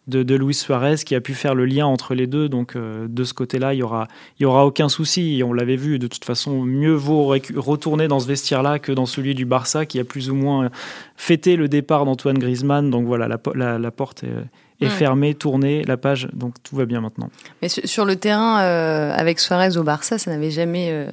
de, 0.08 0.36
Luis 0.36 0.54
Suarez 0.54 0.98
qui 1.06 1.16
a 1.16 1.22
pu 1.22 1.34
faire 1.34 1.56
le 1.56 1.66
lien 1.66 1.86
entre 1.86 2.14
les 2.14 2.28
deux. 2.28 2.50
Donc 2.50 2.76
euh, 2.76 3.08
de 3.10 3.24
ce 3.24 3.34
côté-là, 3.34 3.74
il 3.74 3.78
y 3.78 3.84
aura, 3.84 4.08
y 4.40 4.46
aura 4.46 4.66
aucun 4.66 4.90
souci. 4.90 5.42
On 5.46 5.54
l'avait 5.54 5.76
vu. 5.76 6.00
De 6.00 6.08
toute 6.08 6.26
façon, 6.26 6.62
mieux 6.62 6.94
vaut 6.94 7.34
retourner 7.56 8.08
dans 8.08 8.20
ce 8.20 8.28
vestiaire-là 8.28 8.80
que 8.80 8.92
dans 8.92 9.06
celui 9.06 9.36
du 9.36 9.46
Barça, 9.46 9.86
qui 9.86 10.00
a 10.00 10.04
plus 10.04 10.30
ou 10.30 10.36
moins 10.36 10.70
fêté 11.16 11.56
le 11.56 11.68
départ 11.68 12.06
d'Antoine 12.06 12.38
Griezmann. 12.38 12.90
Donc 12.90 13.06
voilà, 13.06 13.28
la, 13.28 13.78
la, 13.80 13.92
porte 13.92 14.24
est, 14.24 14.90
fermée, 14.90 15.34
tournée, 15.34 15.84
la 15.84 15.98
page. 15.98 16.28
Donc 16.34 16.56
tout 16.62 16.76
va 16.76 16.86
bien 16.86 17.02
maintenant. 17.02 17.30
Mais 17.62 17.70
sur 17.70 18.06
le 18.06 18.16
terrain, 18.16 18.62
euh, 18.62 19.12
avec 19.16 19.40
Suarez 19.40 19.78
au 19.78 19.84
Barça, 19.84 20.20
ça 20.20 20.30
n'avait 20.30 20.52
jamais 20.52 20.90
euh, 20.92 21.08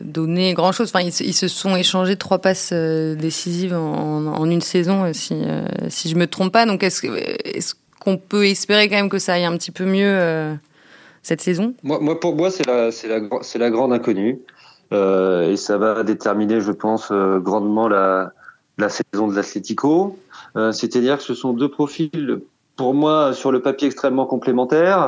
donné 0.00 0.54
grand-chose. 0.54 0.90
Enfin, 0.94 1.04
ils, 1.04 1.34
se 1.34 1.48
sont 1.48 1.74
échangés 1.74 2.16
trois 2.16 2.38
passes 2.38 2.72
décisives 2.72 3.74
en, 3.74 4.48
une 4.48 4.60
saison, 4.60 5.12
si, 5.12 5.34
si 5.88 6.08
je 6.08 6.14
me 6.14 6.28
trompe 6.28 6.52
pas. 6.52 6.66
Donc 6.66 6.84
est-ce 6.84 7.06
est 7.06 7.74
qu'on 8.04 8.16
peut 8.16 8.46
espérer 8.46 8.88
quand 8.88 8.96
même 8.96 9.08
que 9.08 9.18
ça 9.18 9.34
aille 9.34 9.44
un 9.44 9.56
petit 9.56 9.70
peu 9.70 9.84
mieux 9.84 10.06
euh, 10.06 10.54
cette 11.22 11.40
saison 11.40 11.74
moi, 11.82 12.20
pour 12.20 12.36
moi, 12.36 12.50
c'est 12.50 12.66
la, 12.66 13.70
grande 13.70 13.92
inconnue. 13.92 14.40
Euh, 14.92 15.50
et 15.50 15.56
ça 15.56 15.78
va 15.78 16.02
déterminer, 16.02 16.60
je 16.60 16.70
pense, 16.70 17.08
euh, 17.10 17.38
grandement 17.38 17.88
la 17.88 18.30
saison 18.88 19.28
de 19.28 19.34
l'Atlético. 19.34 20.18
C'est-à-dire 20.72 21.16
que 21.18 21.24
ce 21.24 21.34
sont 21.34 21.52
deux 21.52 21.70
profils, 21.70 22.40
pour 22.76 22.94
moi, 22.94 23.32
sur 23.32 23.50
le 23.50 23.60
papier 23.60 23.88
extrêmement 23.88 24.26
complémentaires, 24.26 25.00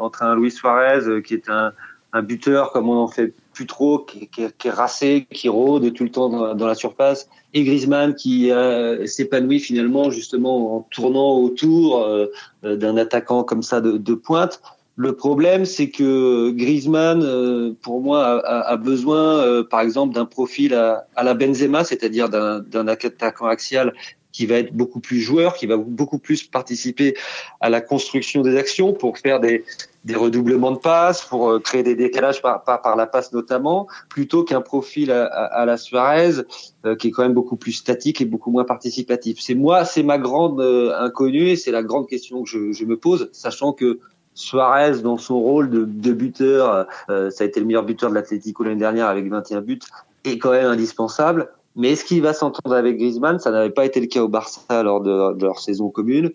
entre 0.00 0.22
un 0.22 0.34
Luis 0.34 0.50
Suarez, 0.50 1.22
qui 1.22 1.34
est 1.34 1.48
un, 1.48 1.72
un 2.12 2.22
buteur 2.22 2.72
comme 2.72 2.88
on 2.88 2.96
en 2.96 3.08
fait 3.08 3.34
plus 3.52 3.66
trop, 3.66 3.98
qui, 3.98 4.28
qui, 4.28 4.42
qui, 4.58 4.68
est 4.68 4.70
racé, 4.70 5.26
qui 5.32 5.48
rôde 5.48 5.92
tout 5.92 6.04
le 6.04 6.10
temps 6.10 6.54
dans, 6.54 6.66
la 6.66 6.74
surface, 6.74 7.28
et 7.54 7.64
Griezmann 7.64 8.14
qui 8.14 8.50
euh, 8.50 9.06
s'épanouit 9.06 9.60
finalement 9.60 10.10
justement 10.10 10.76
en 10.76 10.80
tournant 10.90 11.36
autour 11.36 12.02
euh, 12.02 12.26
d'un 12.62 12.96
attaquant 12.96 13.44
comme 13.44 13.62
ça 13.62 13.80
de, 13.80 13.98
de 13.98 14.14
pointe. 14.14 14.60
Le 14.96 15.14
problème, 15.14 15.64
c'est 15.64 15.88
que 15.88 16.50
Griezmann, 16.50 17.22
euh, 17.22 17.72
pour 17.80 18.02
moi, 18.02 18.46
a, 18.46 18.70
a 18.70 18.76
besoin, 18.76 19.38
euh, 19.38 19.64
par 19.64 19.80
exemple, 19.80 20.14
d'un 20.14 20.26
profil 20.26 20.74
à, 20.74 21.06
à, 21.16 21.24
la 21.24 21.32
Benzema, 21.32 21.84
c'est-à-dire 21.84 22.28
d'un 22.28 22.86
attaquant 22.86 23.46
axial 23.46 23.94
qui 24.32 24.44
va 24.44 24.56
être 24.56 24.74
beaucoup 24.74 25.00
plus 25.00 25.20
joueur, 25.20 25.54
qui 25.54 25.66
va 25.66 25.78
beaucoup 25.78 26.18
plus 26.18 26.42
participer 26.42 27.16
à 27.60 27.70
la 27.70 27.80
construction 27.80 28.42
des 28.42 28.56
actions 28.56 28.92
pour 28.92 29.16
faire 29.16 29.40
des, 29.40 29.64
des 30.04 30.14
redoublements 30.14 30.72
de 30.72 30.78
passes, 30.78 31.22
pour 31.22 31.50
euh, 31.50 31.58
créer 31.58 31.82
des 31.82 31.94
décalages 31.94 32.40
par, 32.40 32.64
par, 32.64 32.80
par 32.80 32.96
la 32.96 33.06
passe 33.06 33.32
notamment, 33.32 33.86
plutôt 34.08 34.44
qu'un 34.44 34.60
profil 34.60 35.10
à, 35.12 35.26
à, 35.26 35.64
la 35.66 35.76
Suarez 35.76 36.42
euh, 36.86 36.96
qui 36.96 37.08
est 37.08 37.10
quand 37.10 37.22
même 37.22 37.34
beaucoup 37.34 37.56
plus 37.56 37.72
statique 37.72 38.20
et 38.20 38.24
beaucoup 38.24 38.50
moins 38.50 38.64
participatif. 38.64 39.38
C'est 39.40 39.54
moi, 39.54 39.84
c'est 39.84 40.02
ma 40.02 40.18
grande 40.18 40.60
euh, 40.60 40.92
inconnue 40.98 41.48
et 41.48 41.56
c'est 41.56 41.70
la 41.70 41.82
grande 41.82 42.08
question 42.08 42.42
que 42.42 42.48
je, 42.48 42.72
je, 42.72 42.84
me 42.84 42.96
pose, 42.96 43.28
sachant 43.32 43.72
que 43.72 44.00
Suarez, 44.34 45.00
dans 45.02 45.18
son 45.18 45.38
rôle 45.38 45.68
de, 45.68 45.84
de 45.84 46.12
buteur, 46.12 46.86
ça 47.08 47.28
a 47.40 47.44
été 47.44 47.58
le 47.60 47.66
meilleur 47.66 47.82
buteur 47.82 48.10
de 48.10 48.14
l'Atlético 48.14 48.62
l'année 48.62 48.76
dernière 48.76 49.08
avec 49.08 49.28
21 49.28 49.60
buts, 49.60 49.80
est 50.24 50.38
quand 50.38 50.52
même 50.52 50.66
indispensable. 50.66 51.50
Mais 51.76 51.92
est-ce 51.92 52.04
qu'il 52.04 52.22
va 52.22 52.32
s'entendre 52.32 52.74
avec 52.74 52.96
Griezmann? 52.96 53.38
Ça 53.38 53.50
n'avait 53.50 53.70
pas 53.70 53.84
été 53.84 54.00
le 54.00 54.06
cas 54.06 54.22
au 54.22 54.28
Barça 54.28 54.82
lors 54.82 55.00
de, 55.00 55.34
de 55.34 55.44
leur 55.44 55.58
saison 55.58 55.90
commune. 55.90 56.30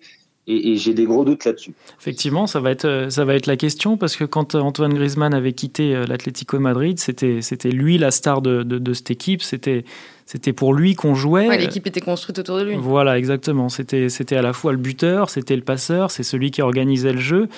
Et, 0.48 0.78
j'ai 0.78 0.94
des 0.94 1.06
gros 1.06 1.26
doutes 1.26 1.46
là-dessus. 1.46 1.74
Effectivement, 2.00 2.46
ça 2.46 2.60
va 2.60 2.72
être 2.72 2.86
euh, 2.86 3.10
ça 3.10 3.26
va 3.26 3.36
être 3.36 3.48
la 3.48 3.58
question 3.58 3.98
parce 3.98 4.16
que 4.16 4.24
quand 4.24 4.56
Antoine 4.56 4.94
Griezmann 4.94 5.34
avait 5.34 5.54
quitté 5.54 5.96
euh, 5.96 6.06
l'Atlético 6.06 6.58
de 6.58 6.62
Madrid, 6.62 7.00
c'était 7.00 7.42
c'était 7.42 7.72
lui 7.72 7.98
la 7.98 8.12
star 8.12 8.42
de, 8.42 8.64
de, 8.64 8.94
cette 8.94 9.10
équipe. 9.10 9.42
C'était 9.42 9.86
c'était 10.26 10.54
pour 10.54 10.74
lui 10.74 10.94
qu'on 10.96 11.16
jouait. 11.16 11.58
L'équipe 11.58 11.88
était 11.88 12.02
construite 12.02 12.38
autour 12.40 12.60
de 12.60 12.64
lui. 12.64 12.76
Voilà, 12.78 13.18
exactement. 13.18 13.70
C'était 13.70 14.10
c'était 14.10 14.36
à 14.36 14.42
la 14.44 14.54
fois 14.54 14.72
le 14.72 14.78
buteur, 14.78 15.30
c'était 15.30 15.56
le 15.56 15.64
passeur, 15.64 16.12
c'est 16.12 16.24
celui 16.24 16.52
qui 16.52 16.62
organisait 16.62 17.14
le 17.14 17.20
jeu. 17.20 17.50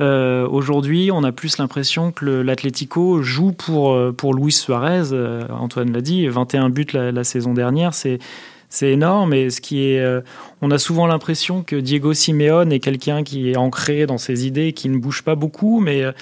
Euh, 0.00 0.46
Aujourd'hui, 0.48 1.10
on 1.12 1.24
a 1.24 1.32
plus 1.32 1.58
l'impression 1.58 2.12
que 2.12 2.24
l'Atlético 2.24 3.20
joue 3.22 3.50
pour, 3.50 3.94
euh, 3.94 4.12
pour 4.12 4.32
Luis 4.32 4.52
Suarez. 4.52 5.12
Antoine 5.50 5.92
l'a 5.92 6.00
dit, 6.00 6.28
21 6.28 6.70
buts 6.70 6.86
la, 6.92 7.10
la 7.10 7.24
saison 7.24 7.52
dernière, 7.52 7.94
c'est 7.94 8.20
c'est 8.68 8.90
énorme. 8.90 9.32
Et 9.32 9.50
ce 9.50 9.60
qui 9.60 9.90
est, 9.90 10.00
euh, 10.00 10.20
on 10.62 10.70
a 10.70 10.78
souvent 10.78 11.06
l'impression 11.06 11.62
que 11.62 11.76
Diego 11.76 12.12
Simeone 12.12 12.72
est 12.72 12.80
quelqu'un 12.80 13.22
qui 13.22 13.50
est 13.50 13.56
ancré 13.56 14.06
dans 14.06 14.18
ses 14.18 14.46
idées, 14.46 14.72
qui 14.72 14.88
ne 14.88 14.98
bouge 14.98 15.22
pas 15.22 15.34
beaucoup, 15.34 15.80
mais 15.80 16.02
euh, 16.02 16.12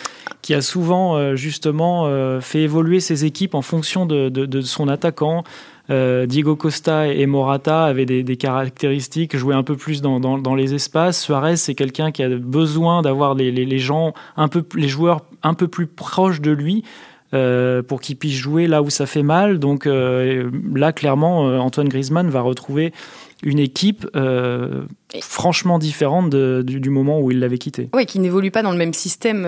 qui 0.42 0.54
a 0.54 0.62
souvent 0.62 1.16
euh, 1.16 1.34
justement 1.34 1.86
fait 2.40 2.62
évoluer 2.62 3.00
ses 3.00 3.24
équipes 3.24 3.54
en 3.54 3.62
fonction 3.62 4.06
de, 4.06 4.60
son 4.62 4.88
attaquant. 4.88 5.44
Diego 5.88 6.56
Costa 6.56 7.06
et 7.06 7.26
Morata 7.26 7.84
avaient 7.84 8.06
des, 8.06 8.36
caractéristiques, 8.36 9.36
jouaient 9.36 9.54
un 9.54 9.62
peu 9.62 9.76
plus 9.76 10.02
dans, 10.02 10.54
les 10.54 10.74
espaces. 10.74 11.22
Suarez, 11.22 11.56
c'est 11.56 11.74
quelqu'un 11.74 12.10
qui 12.10 12.22
a 12.22 12.28
besoin 12.28 13.02
d'avoir 13.02 13.34
les, 13.34 13.78
gens 13.78 14.12
un 14.36 14.48
peu, 14.48 14.64
les 14.74 14.88
joueurs 14.88 15.22
un 15.42 15.54
peu 15.54 15.68
plus 15.68 15.86
proches 15.86 16.40
de 16.40 16.50
lui 16.50 16.84
euh, 17.34 17.82
pour 17.82 18.00
qu'il 18.00 18.16
puisse 18.16 18.34
jouer 18.36 18.68
là 18.68 18.82
où 18.82 18.90
ça 18.90 19.06
fait 19.06 19.22
mal. 19.22 19.58
Donc 19.58 19.86
euh, 19.86 20.50
là, 20.74 20.92
clairement, 20.92 21.48
euh, 21.48 21.58
Antoine 21.58 21.88
Griezmann 21.88 22.30
va 22.30 22.40
retrouver 22.40 22.92
une 23.42 23.58
équipe 23.58 24.06
franchement 25.20 25.78
différente 25.78 26.30
du, 26.30 26.90
moment 26.90 27.20
où 27.20 27.30
il 27.30 27.38
l'avait 27.38 27.58
quitté. 27.58 27.88
Oui, 27.94 28.06
qui 28.06 28.18
n'évolue 28.18 28.50
pas 28.50 28.62
dans 28.62 28.70
le 28.70 28.76
même 28.76 28.94
système 28.94 29.42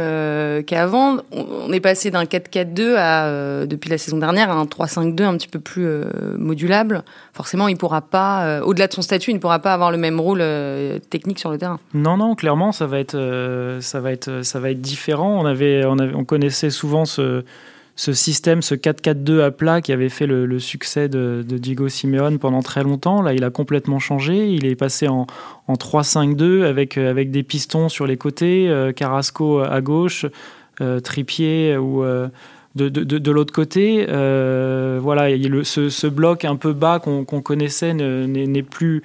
qu'avant. 0.65 1.19
On 1.33 1.73
est 1.73 1.81
passé 1.81 2.11
d'un 2.11 2.25
4-4-2 2.25 2.95
à, 2.97 3.67
depuis 3.67 3.91
la 3.91 3.99
saison 3.99 4.19
dernière, 4.19 4.51
à 4.51 4.55
un 4.55 4.65
3-5-2 4.65 5.23
un 5.23 5.37
petit 5.37 5.49
peu 5.49 5.59
plus 5.59 5.87
modulable. 6.37 7.03
Forcément, 7.33 7.69
il 7.69 7.77
pourra 7.77 8.03
pas, 8.03 8.61
au-delà 8.63 8.89
de 8.89 8.93
son 8.93 9.03
statut, 9.03 9.31
il 9.31 9.35
ne 9.35 9.41
pourra 9.41 9.59
pas 9.59 9.73
avoir 9.73 9.91
le 9.91 9.99
même 9.99 10.21
rôle 10.21 10.45
technique 11.11 11.39
sur 11.39 11.51
le 11.51 11.59
terrain. 11.59 11.81
Non, 11.95 12.17
non, 12.17 12.35
clairement, 12.35 12.73
ça 12.73 12.87
va 12.87 12.99
être, 13.01 13.79
ça 13.81 14.01
va 14.01 14.13
être, 14.13 14.43
ça 14.43 14.61
va 14.61 14.71
être 14.71 14.81
différent. 14.81 15.41
On 15.41 15.47
avait, 15.47 15.85
on 15.87 15.99
avait, 15.99 16.15
on 16.15 16.25
connaissait 16.25 16.71
souvent 16.71 17.05
ce 17.05 17.43
ce 17.99 18.13
système, 18.13 18.63
ce 18.63 18.77
4-4-2 18.77 19.43
à 19.43 19.51
plat 19.51 19.81
qui 19.81 19.93
avait 19.93 20.09
fait 20.09 20.29
le, 20.29 20.59
succès 20.61 21.09
de, 21.09 21.45
Diego 21.45 21.89
Simeone 21.89 22.39
pendant 22.39 22.63
très 22.63 22.85
longtemps. 22.85 23.23
Là, 23.23 23.33
il 23.33 23.43
a 23.43 23.51
complètement 23.51 23.99
changé. 23.99 24.53
Il 24.53 24.67
est 24.67 24.77
passé 24.77 25.09
en, 25.09 25.27
3-5-2 25.69 26.63
avec, 26.63 26.97
euh, 26.97 27.11
avec 27.11 27.33
des 27.33 27.43
pistons 27.43 27.89
sur 27.89 28.07
les 28.07 28.17
côtés, 28.17 28.69
euh, 28.69 28.93
Carrasco 28.93 29.59
à 29.59 29.81
gauche, 29.81 30.27
euh, 30.81 31.01
Tripier 31.01 31.77
ou 31.77 32.05
de, 32.77 33.31
l'autre 33.33 33.53
côté. 33.53 34.07
voilà, 34.07 35.29
ce, 35.65 36.07
bloc 36.07 36.45
un 36.45 36.55
peu 36.55 36.73
bas 36.75 37.01
qu'on 37.01 37.25
connaissait 37.25 37.95
n'est 37.95 38.63
plus 38.63 39.03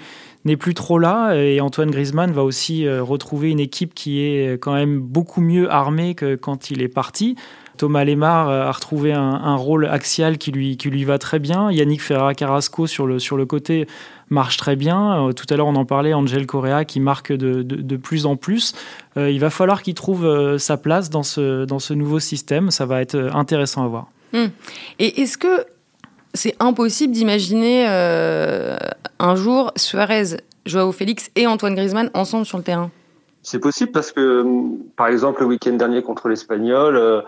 plus 0.59 0.73
trop 0.75 0.99
là 0.99 1.33
et 1.33 1.61
Antoine 1.61 1.89
Griezmann 1.89 2.31
va 2.31 2.43
aussi 2.43 2.87
retrouver 2.87 3.49
une 3.49 3.61
équipe 3.61 3.95
qui 3.95 4.19
est 4.19 4.61
quand 4.61 4.73
même 4.73 4.99
beaucoup 4.99 5.41
mieux 5.41 5.71
armée 5.71 6.13
que 6.13 6.35
quand 6.35 6.69
il 6.69 6.83
est 6.83 6.89
parti. 6.89 7.35
Thomas 7.83 8.05
Lemar 8.05 8.47
euh, 8.47 8.61
a 8.61 8.71
retrouvé 8.71 9.11
un, 9.11 9.55
rôle 9.57 9.87
axial 9.87 10.37
qui 10.37 10.53
lui, 10.53 10.77
qui 10.77 10.89
lui 10.89 11.03
va 11.03 11.17
très 11.17 11.37
bien. 11.37 11.69
Yannick 11.69 12.01
Ferrara 12.01 12.33
Carrasco 12.33 12.87
sur 12.87 13.05
le, 13.05 13.19
sur 13.19 13.35
le 13.35 13.45
côté 13.45 13.87
marche 14.29 14.55
très 14.55 14.77
bien. 14.77 15.27
Euh, 15.27 15.33
tout 15.33 15.45
à 15.49 15.57
l'heure, 15.57 15.67
on 15.67 15.75
en 15.75 15.83
parlait, 15.83 16.13
Angel 16.13 16.45
Correa 16.45 16.85
qui 16.85 17.01
marque 17.01 17.33
de, 17.33 17.61
de, 17.61 17.97
plus 17.97 18.25
en 18.25 18.37
plus. 18.37 18.73
Euh, 19.17 19.29
il 19.29 19.41
va 19.41 19.49
falloir 19.49 19.81
qu'il 19.81 19.95
trouve 19.95 20.57
sa 20.57 20.77
place 20.77 21.09
dans 21.09 21.23
ce, 21.23 21.65
dans 21.65 21.79
ce 21.79 21.93
nouveau 21.93 22.21
système. 22.21 22.71
Ça 22.71 22.85
va 22.85 23.01
être 23.01 23.17
intéressant 23.33 23.83
à 23.83 23.87
voir. 23.89 24.07
Hmm. 24.31 24.47
Et 24.99 25.21
est-ce 25.21 25.37
que 25.37 25.65
c'est 26.33 26.55
impossible 26.61 27.11
d'imaginer 27.11 27.85
un 27.85 29.35
jour 29.35 29.73
Suarez, 29.75 30.37
Joao 30.65 30.93
Félix 30.93 31.31
et 31.35 31.47
Antoine 31.47 31.75
Griezmann 31.75 32.09
ensemble 32.13 32.45
sur 32.45 32.57
le 32.57 32.63
terrain? 32.63 32.91
C'est 33.45 33.59
possible 33.59 33.91
parce 33.91 34.13
que, 34.13 34.45
par 34.95 35.07
exemple, 35.07 35.41
le 35.41 35.47
week-end 35.47 35.73
dernier 35.73 36.01
contre 36.01 36.29
l'Espagnol, 36.29 37.25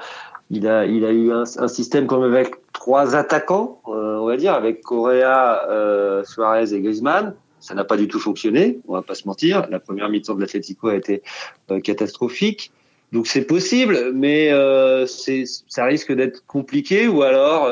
il 0.51 0.67
a, 0.67 0.85
il 0.85 1.05
a 1.05 1.11
eu 1.11 1.31
un, 1.31 1.45
système 1.67 2.07
comme 2.07 2.23
avec 2.23 2.55
trois 2.71 3.15
attaquants, 3.15 3.81
euh, 3.87 4.17
on 4.17 4.25
va 4.25 4.37
dire, 4.37 4.53
avec 4.53 4.81
Correa, 4.81 5.67
euh, 5.69 6.23
Suarez 6.23 6.73
et 6.73 6.81
Griezmann. 6.81 7.35
Ça 7.59 7.73
n'a 7.73 7.83
pas 7.83 7.97
du 7.97 8.07
tout 8.07 8.19
fonctionné, 8.19 8.79
on 8.87 8.93
va 8.93 9.01
pas 9.01 9.15
se 9.15 9.27
mentir. 9.27 9.67
La 9.71 9.79
première 9.79 10.09
mi-temps 10.09 10.35
de 10.35 10.41
l'Atlético 10.41 10.89
a 10.89 10.95
été 10.95 11.23
euh, 11.71 11.79
catastrophique. 11.79 12.71
Donc 13.11 13.25
c'est 13.27 13.45
possible, 13.45 14.11
mais 14.13 14.51
euh, 14.51 15.07
ça 15.07 15.85
risque 15.85 16.11
d'être 16.11 16.45
compliqué. 16.45 17.07
Ou 17.07 17.23
alors 17.23 17.63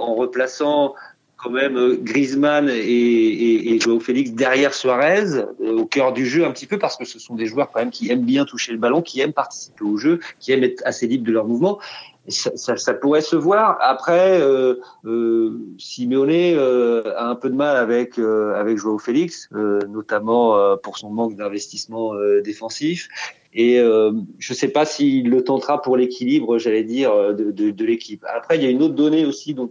en 0.00 0.14
replaçant 0.14 0.94
quand 1.36 1.50
même 1.50 1.96
Griezmann 2.02 2.68
et, 2.68 2.74
et, 2.74 3.74
et 3.74 3.80
Joao 3.80 3.98
Félix 3.98 4.30
derrière 4.30 4.74
Suarez 4.74 5.44
au 5.60 5.86
cœur 5.86 6.12
du 6.12 6.24
jeu 6.26 6.44
un 6.44 6.52
petit 6.52 6.66
peu 6.66 6.78
parce 6.78 6.96
que 6.96 7.04
ce 7.04 7.18
sont 7.18 7.34
des 7.34 7.46
joueurs 7.46 7.70
quand 7.72 7.80
même 7.80 7.90
qui 7.90 8.12
aiment 8.12 8.24
bien 8.24 8.44
toucher 8.44 8.70
le 8.70 8.78
ballon, 8.78 9.02
qui 9.02 9.20
aiment 9.20 9.32
participer 9.32 9.82
au 9.82 9.96
jeu, 9.96 10.20
qui 10.38 10.52
aiment 10.52 10.62
être 10.62 10.82
assez 10.84 11.08
libres 11.08 11.26
de 11.26 11.32
leur 11.32 11.46
mouvement 11.46 11.80
ça, 12.28 12.50
ça, 12.56 12.76
ça, 12.76 12.94
pourrait 12.94 13.20
se 13.20 13.36
voir. 13.36 13.78
Après, 13.80 14.40
euh, 14.40 14.76
euh, 15.04 15.58
Simeone 15.78 16.30
euh, 16.30 17.02
a 17.16 17.28
un 17.28 17.34
peu 17.34 17.50
de 17.50 17.54
mal 17.54 17.76
avec 17.76 18.18
euh, 18.18 18.54
avec 18.54 18.78
Joao 18.78 18.98
Félix, 18.98 19.48
euh, 19.54 19.80
notamment 19.88 20.56
euh, 20.56 20.76
pour 20.76 20.98
son 20.98 21.10
manque 21.10 21.36
d'investissement 21.36 22.12
défensif. 22.44 23.08
Et 23.54 23.76
je 23.76 24.52
ne 24.52 24.56
sais 24.56 24.68
pas 24.68 24.86
s'il 24.86 25.28
le 25.28 25.44
tentera 25.44 25.82
pour 25.82 25.98
l'équilibre, 25.98 26.56
j'allais 26.56 26.84
dire, 26.84 27.34
de, 27.34 27.50
de, 27.50 27.70
de 27.70 27.84
l'équipe. 27.84 28.24
Après, 28.34 28.56
il 28.56 28.64
y 28.64 28.66
a 28.66 28.70
une 28.70 28.82
autre 28.82 28.94
donnée 28.94 29.26
aussi 29.26 29.52
dont, 29.52 29.70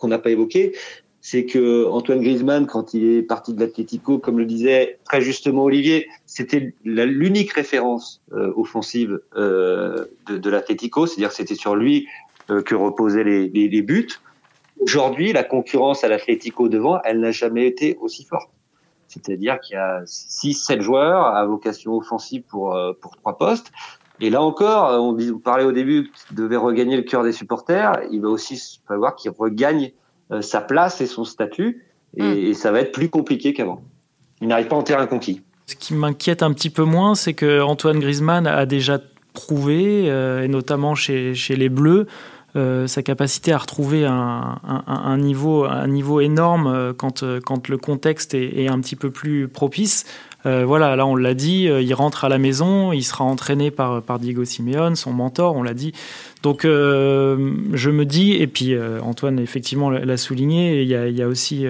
qu'on 0.00 0.08
n'a 0.08 0.18
pas 0.18 0.30
évoquée, 0.30 0.72
c'est 1.20 1.44
que 1.44 1.86
Antoine 1.86 2.20
Griezmann, 2.20 2.66
quand 2.66 2.94
il 2.94 3.04
est 3.04 3.22
parti 3.22 3.52
de 3.52 3.60
l'Atlético, 3.60 4.18
comme 4.18 4.38
le 4.38 4.46
disait 4.46 4.98
très 5.04 5.20
justement 5.20 5.64
Olivier, 5.64 6.08
c'était 6.26 6.74
l'unique 6.84 7.52
référence 7.52 8.22
euh, 8.32 8.52
offensive 8.56 9.20
euh, 9.36 10.06
de, 10.26 10.38
de 10.38 10.50
l'Atlético, 10.50 11.06
c'est-à-dire 11.06 11.32
c'était 11.32 11.54
sur 11.54 11.76
lui 11.76 12.08
euh, 12.50 12.62
que 12.62 12.74
reposaient 12.74 13.24
les, 13.24 13.48
les, 13.48 13.68
les 13.68 13.82
buts. 13.82 14.08
Aujourd'hui, 14.80 15.32
la 15.32 15.44
concurrence 15.44 16.04
à 16.04 16.08
l'Atlético 16.08 16.68
devant, 16.70 17.00
elle 17.04 17.20
n'a 17.20 17.32
jamais 17.32 17.66
été 17.66 17.98
aussi 18.00 18.24
forte. 18.24 18.50
C'est-à-dire 19.08 19.60
qu'il 19.60 19.74
y 19.74 19.78
a 19.78 20.02
6-7 20.04 20.80
joueurs 20.80 21.26
à 21.26 21.44
vocation 21.44 21.96
offensive 21.96 22.42
pour, 22.48 22.74
euh, 22.74 22.92
pour 22.98 23.16
trois 23.16 23.36
postes. 23.36 23.72
Et 24.20 24.30
là 24.30 24.42
encore, 24.42 25.02
on, 25.02 25.38
parlait 25.38 25.64
au 25.64 25.72
début 25.72 26.10
qu'il 26.26 26.36
devait 26.36 26.56
regagner 26.56 26.96
le 26.96 27.02
cœur 27.02 27.24
des 27.24 27.32
supporters. 27.32 28.00
Il 28.10 28.22
va 28.22 28.28
aussi 28.28 28.80
falloir 28.86 29.16
qu'il 29.16 29.32
regagne 29.32 29.92
sa 30.40 30.60
place 30.60 31.00
et 31.00 31.06
son 31.06 31.24
statut, 31.24 31.84
hmm. 32.16 32.22
et, 32.22 32.54
ça 32.54 32.70
va 32.70 32.80
être 32.80 32.92
plus 32.92 33.08
compliqué 33.08 33.52
qu'avant. 33.52 33.82
Il 34.40 34.48
n'arrive 34.48 34.68
pas 34.68 34.76
en 34.76 34.82
terrain 34.82 35.06
conquis. 35.06 35.42
Ce 35.66 35.74
qui 35.74 35.94
m'inquiète 35.94 36.42
un 36.42 36.52
petit 36.52 36.70
peu 36.70 36.84
moins, 36.84 37.14
c'est 37.14 37.34
que 37.34 37.60
Antoine 37.60 38.00
Griezmann 38.00 38.46
a 38.46 38.66
déjà 38.66 39.00
prouvé, 39.32 40.10
euh, 40.10 40.42
et 40.42 40.48
notamment 40.48 40.94
chez, 40.94 41.34
chez 41.34 41.56
les 41.56 41.68
Bleus, 41.68 42.06
euh, 42.56 42.88
sa 42.88 43.02
capacité 43.02 43.52
à 43.52 43.58
retrouver 43.58 44.04
un, 44.06 44.58
un, 44.64 45.18
niveau, 45.18 45.64
un 45.64 45.86
niveau 45.86 46.20
énorme 46.20 46.94
quand, 46.94 47.24
quand 47.40 47.68
le 47.68 47.78
contexte 47.78 48.34
est, 48.34 48.62
est, 48.62 48.68
un 48.68 48.80
petit 48.80 48.96
peu 48.96 49.10
plus 49.10 49.46
propice. 49.46 50.04
Euh, 50.46 50.64
voilà, 50.64 50.96
là 50.96 51.06
on 51.06 51.16
l'a 51.16 51.34
dit, 51.34 51.68
euh, 51.68 51.82
il 51.82 51.92
rentre 51.92 52.24
à 52.24 52.28
la 52.28 52.38
maison, 52.38 52.92
il 52.92 53.02
sera 53.02 53.24
entraîné 53.24 53.70
par, 53.70 54.02
par 54.02 54.18
Diego 54.18 54.44
Simeone, 54.44 54.96
son 54.96 55.12
mentor, 55.12 55.56
on 55.56 55.62
l'a 55.62 55.74
dit. 55.74 55.92
Donc 56.42 56.64
euh, 56.64 57.54
je 57.72 57.90
me 57.90 58.04
dis, 58.06 58.32
et 58.32 58.46
puis 58.46 58.74
Antoine 59.02 59.38
effectivement 59.38 59.90
l'a 59.90 60.16
souligné, 60.16 60.82
il 60.82 60.88
y 60.88 61.22
a, 61.22 61.28
aussi 61.28 61.66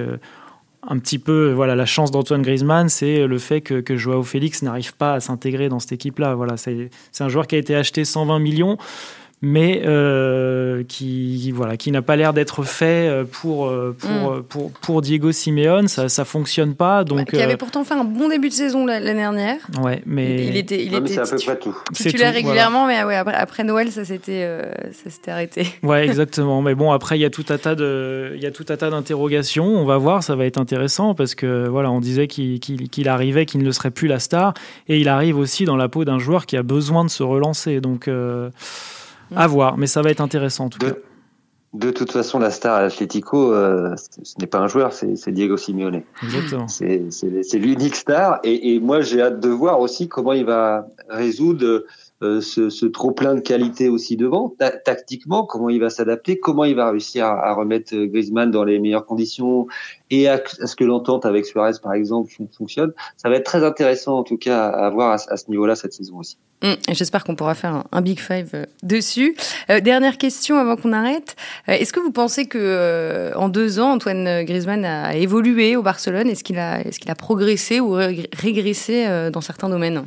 un 0.88 0.98
petit 0.98 1.18
peu 1.18 1.50
voilà 1.50 1.74
la 1.74 1.86
chance 1.86 2.10
d'Antoine 2.10 2.42
Griezmann, 2.42 2.88
c'est 2.88 3.26
le 3.26 3.38
fait 3.38 3.60
que, 3.60 3.80
que 3.80 3.96
Joao 3.96 4.22
Félix 4.22 4.62
n'arrive 4.62 4.94
pas 4.94 5.14
à 5.14 5.20
s'intégrer 5.20 5.68
dans 5.68 5.80
cette 5.80 5.92
équipe-là. 5.92 6.34
Voilà, 6.34 6.56
c'est 6.56 6.90
un 7.18 7.28
joueur 7.28 7.46
qui 7.46 7.56
a 7.56 7.58
été 7.58 7.74
acheté 7.74 8.04
120 8.04 8.38
millions 8.38 8.78
mais 9.42 9.82
euh, 9.86 10.84
qui 10.86 11.50
voilà 11.52 11.78
qui 11.78 11.90
n'a 11.90 12.02
pas 12.02 12.16
l'air 12.16 12.34
d'être 12.34 12.62
fait 12.62 13.08
euh, 13.08 13.24
pour 13.24 13.66
euh, 13.66 13.96
pour, 13.98 14.10
mm. 14.10 14.42
pour, 14.42 14.70
pour 14.72 15.02
Diego 15.02 15.32
Simeone. 15.32 15.88
Ça 15.88 16.10
ça 16.10 16.26
fonctionne 16.26 16.74
pas 16.74 17.04
donc 17.04 17.30
qui 17.30 17.40
avait 17.40 17.56
pourtant 17.56 17.82
fait 17.84 17.94
un 17.94 18.04
bon 18.04 18.28
début 18.28 18.50
de 18.50 18.54
saison 18.54 18.84
l'année 18.84 19.14
dernière. 19.14 19.56
Ouais 19.80 20.02
mais 20.04 20.46
il, 20.46 20.56
était 20.56 20.84
il 20.84 20.94
était 20.94 21.18
à 21.18 21.22
peu 21.22 21.36
près 21.36 21.58
tout. 21.58 21.76
Titulaire 21.94 22.34
régulièrement 22.34 22.86
mais 22.86 23.02
ouais, 23.02 23.16
après, 23.16 23.34
après, 23.34 23.64
Noël 23.64 23.90
ça 23.90 24.04
s'était 24.04 24.46
ça 24.92 25.10
s'était 25.10 25.30
arrêté. 25.30 25.66
Ouais 25.82 26.04
exactement. 26.04 26.60
Mais 26.60 26.74
bon 26.74 26.92
après 26.92 27.18
il 27.18 27.22
y 27.22 27.24
a 27.24 27.30
tout 27.30 27.46
un 27.48 27.56
tas 27.56 27.74
de 27.74 28.32
il 28.34 28.42
y 28.42 28.46
a 28.46 28.50
tout 28.50 28.66
un 28.68 28.76
tas 28.76 28.90
d'interrogations. 28.90 29.64
On 29.64 29.86
va 29.86 29.96
voir 29.96 30.22
ça 30.22 30.36
va 30.36 30.44
être 30.44 30.58
intéressant 30.58 31.14
parce 31.14 31.34
que 31.34 31.66
voilà 31.66 31.90
on 31.90 32.00
disait 32.00 32.26
qu'il 32.26 32.60
qu'il 32.60 33.08
arrivait 33.08 33.46
qu'il 33.46 33.60
ne 33.60 33.64
le 33.64 33.72
serait 33.72 33.90
plus 33.90 34.06
la 34.06 34.18
star. 34.18 34.52
Et 34.88 34.98
il 34.98 35.08
arrive 35.08 35.38
aussi 35.38 35.64
dans 35.64 35.76
la 35.76 35.88
peau 35.88 36.04
d'un 36.04 36.18
joueur 36.18 36.44
qui 36.44 36.56
a 36.58 36.62
besoin 36.62 37.04
de 37.04 37.10
se 37.10 37.22
relancer. 37.22 37.80
Donc 37.80 38.08
à 39.34 39.46
voir, 39.46 39.76
mais 39.78 39.86
ça 39.86 40.02
va 40.02 40.10
être 40.10 40.20
intéressant 40.20 40.66
en 40.66 40.68
tout 40.68 40.78
de, 40.78 40.90
cas. 40.90 40.96
De 41.72 41.90
toute 41.90 42.10
façon, 42.10 42.38
la 42.40 42.50
star 42.50 42.76
à 42.76 42.82
l'Atlético, 42.82 43.52
euh, 43.52 43.94
ce 43.96 44.34
n'est 44.40 44.46
pas 44.46 44.58
un 44.58 44.66
joueur, 44.66 44.92
c'est 44.92 45.30
Diego 45.30 45.56
Simeone. 45.56 46.02
Exactement. 46.22 46.66
C'est 46.68 47.58
l'unique 47.58 47.94
star. 47.94 48.40
Et, 48.42 48.74
et 48.74 48.80
moi, 48.80 49.02
j'ai 49.02 49.22
hâte 49.22 49.40
de 49.40 49.48
voir 49.48 49.80
aussi 49.80 50.08
comment 50.08 50.32
il 50.32 50.44
va 50.44 50.86
résoudre 51.08 51.84
euh, 52.22 52.42
ce, 52.42 52.84
trop 52.84 53.12
plein 53.12 53.34
de 53.34 53.40
qualité 53.40 53.88
aussi 53.88 54.16
devant. 54.18 54.54
tactiquement, 54.84 55.44
comment 55.44 55.70
il 55.70 55.80
va 55.80 55.88
s'adapter, 55.88 56.38
comment 56.38 56.64
il 56.64 56.74
va 56.74 56.90
réussir 56.90 57.24
à, 57.24 57.54
remettre 57.54 57.96
Griezmann 57.96 58.50
dans 58.50 58.64
les 58.64 58.78
meilleures 58.78 59.06
conditions? 59.06 59.66
Et 60.10 60.28
à, 60.28 60.38
ce 60.46 60.76
que 60.76 60.84
l'entente 60.84 61.24
avec 61.24 61.46
Suarez, 61.46 61.78
par 61.82 61.94
exemple, 61.94 62.30
fonctionne? 62.52 62.92
Ça 63.16 63.30
va 63.30 63.36
être 63.36 63.44
très 63.44 63.64
intéressant, 63.64 64.18
en 64.18 64.22
tout 64.22 64.36
cas, 64.36 64.66
à 64.66 64.90
voir 64.90 65.12
à, 65.12 65.36
ce 65.36 65.48
niveau-là 65.48 65.76
cette 65.76 65.94
saison 65.94 66.18
aussi. 66.18 66.36
Hum, 66.62 66.76
J'espère 66.90 67.24
qu'on 67.24 67.36
pourra 67.36 67.54
faire 67.54 67.84
un, 67.90 68.02
Big 68.02 68.20
Five 68.20 68.50
euh, 68.52 68.66
dessus. 68.82 69.34
Euh, 69.70 69.80
dernière 69.80 70.18
question 70.18 70.58
avant 70.58 70.76
qu'on 70.76 70.92
arrête. 70.92 71.36
Est-ce 71.68 71.94
que 71.94 72.00
vous 72.00 72.12
pensez 72.12 72.44
que 72.46 73.32
en 73.34 73.48
deux 73.48 73.80
ans, 73.80 73.92
Antoine 73.92 74.44
Griezmann 74.44 74.84
a 74.84 75.16
évolué 75.16 75.74
au 75.74 75.82
Barcelone? 75.82 76.28
Est-ce 76.28 76.44
qu'il 76.44 76.58
a, 76.58 76.82
qu'il 76.82 77.10
a 77.10 77.14
progressé 77.14 77.80
ou 77.80 77.92
régressé 77.92 79.30
dans 79.32 79.40
certains 79.40 79.70
domaines? 79.70 80.04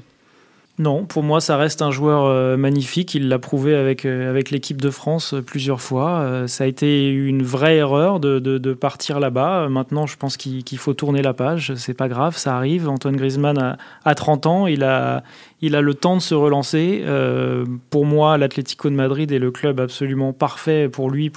Non, 0.80 1.06
pour 1.06 1.22
moi, 1.22 1.40
ça 1.40 1.56
reste 1.56 1.84
un 1.84 1.92
joueur 1.92 2.26
euh, 2.26 2.58
magnifique. 2.58 3.14
Il 3.14 3.30
l'a 3.30 3.38
prouvé 3.38 3.76
avec, 3.76 4.06
euh, 4.06 4.28
avec 4.28 4.50
l'équipe 4.50 4.82
de 4.82 4.90
France 4.90 5.36
euh, 5.36 5.44
plusieurs 5.44 5.82
fois. 5.82 6.48
ça 6.48 6.64
a 6.64 6.68
été 6.68 7.12
une 7.12 7.44
vraie 7.44 7.76
erreur 7.76 8.20
de, 8.20 8.40
de, 8.40 8.74
partir 8.74 9.20
là-bas. 9.20 9.70
Maintenant, 9.70 10.08
je 10.08 10.18
pense 10.18 10.36
qu'il 10.36 10.78
faut 10.80 10.96
tourner 10.96 11.22
la 11.22 11.36
page. 11.36 11.76
C'est 11.76 11.94
pas 11.94 12.08
grave, 12.08 12.38
ça 12.38 12.56
arrive. 12.58 12.90
Antoine 12.90 13.16
Griezmann 13.16 13.78
a, 14.04 14.16
30 14.16 14.48
ans. 14.48 14.66
Il 14.66 14.84
a, 14.84 15.24
il 15.62 15.76
a 15.76 15.82
le 15.82 15.94
temps 15.94 16.18
de 16.18 16.22
se 16.22 16.34
relancer. 16.34 17.06
pour 17.92 18.08
moi, 18.08 18.40
l'Atlético 18.40 18.90
de 18.90 18.96
Madrid 18.96 19.32
est 19.32 19.40
le 19.40 19.52
club 19.52 19.80
absolument 19.80 20.34
parfait 20.34 20.90
pour 20.90 21.12
lui 21.12 21.30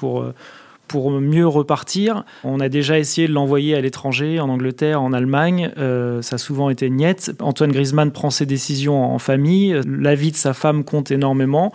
pour 0.88 1.10
mieux 1.10 1.46
repartir. 1.46 2.24
On 2.44 2.60
a 2.60 2.68
déjà 2.68 2.98
essayé 2.98 3.28
de 3.28 3.32
l'envoyer 3.32 3.74
à 3.74 3.80
l'étranger, 3.80 4.40
en 4.40 4.48
Angleterre, 4.48 5.02
en 5.02 5.12
Allemagne. 5.12 5.72
Euh, 5.78 6.22
ça 6.22 6.36
a 6.36 6.38
souvent 6.38 6.70
été 6.70 6.90
niette. 6.90 7.32
Antoine 7.40 7.72
Griezmann 7.72 8.10
prend 8.10 8.30
ses 8.30 8.46
décisions 8.46 9.04
en 9.04 9.18
famille. 9.18 9.80
La 9.86 10.14
vie 10.14 10.30
de 10.30 10.36
sa 10.36 10.54
femme 10.54 10.84
compte 10.84 11.10
énormément. 11.10 11.72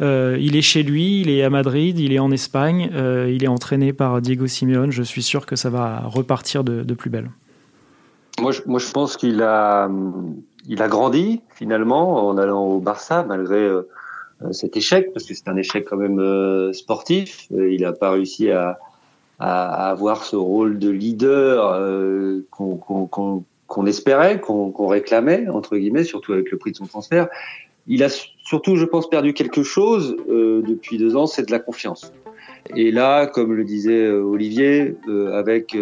Euh, 0.00 0.36
il 0.40 0.56
est 0.56 0.62
chez 0.62 0.82
lui, 0.82 1.20
il 1.20 1.30
est 1.30 1.42
à 1.42 1.50
Madrid, 1.50 1.98
il 1.98 2.12
est 2.12 2.20
en 2.20 2.30
Espagne, 2.30 2.90
euh, 2.94 3.32
il 3.34 3.42
est 3.42 3.48
entraîné 3.48 3.92
par 3.92 4.20
Diego 4.20 4.46
Simeone. 4.46 4.92
Je 4.92 5.02
suis 5.02 5.22
sûr 5.22 5.44
que 5.44 5.56
ça 5.56 5.70
va 5.70 6.02
repartir 6.04 6.62
de, 6.62 6.94
plus 6.94 7.10
belle. 7.10 7.30
Moi, 8.40 8.52
je, 8.52 8.62
moi, 8.66 8.78
je 8.78 8.90
pense 8.92 9.16
qu'il 9.16 9.42
a, 9.42 9.90
il 10.68 10.82
a 10.82 10.88
grandi 10.88 11.40
finalement 11.50 12.28
en 12.28 12.38
allant 12.38 12.62
au 12.64 12.78
Barça, 12.78 13.24
malgré 13.26 13.68
cet 14.52 14.76
échec, 14.76 15.12
parce 15.12 15.26
que 15.26 15.34
c'est 15.34 15.48
un 15.48 15.56
échec 15.56 15.84
quand 15.88 15.96
même 15.96 16.20
euh, 16.20 16.72
sportif. 16.72 17.48
Euh, 17.52 17.72
il 17.72 17.82
n'a 17.82 17.92
pas 17.92 18.10
réussi 18.10 18.50
à, 18.50 18.78
à, 19.38 19.90
avoir 19.90 20.24
ce 20.24 20.36
rôle 20.36 20.78
de 20.78 20.90
leader 20.90 22.42
qu'on 22.50 23.86
espérait, 23.86 24.40
qu'on 24.40 24.86
réclamait, 24.86 25.48
entre 25.48 25.76
guillemets, 25.76 26.04
surtout 26.04 26.32
avec 26.32 26.50
le 26.50 26.58
prix 26.58 26.72
de 26.72 26.76
son 26.76 26.86
transfert. 26.86 27.28
Il 27.86 28.02
a 28.02 28.08
surtout, 28.08 28.76
je 28.76 28.84
pense, 28.84 29.08
perdu 29.08 29.32
quelque 29.32 29.62
chose 29.62 30.16
depuis 30.28 30.98
deux 30.98 31.16
ans, 31.16 31.26
c'est 31.26 31.46
de 31.46 31.52
la 31.52 31.58
confiance. 31.58 32.12
Et 32.76 32.90
là, 32.90 33.26
comme 33.26 33.54
le 33.54 33.64
disait 33.64 34.08
Olivier, 34.08 34.96
avec 35.32 35.76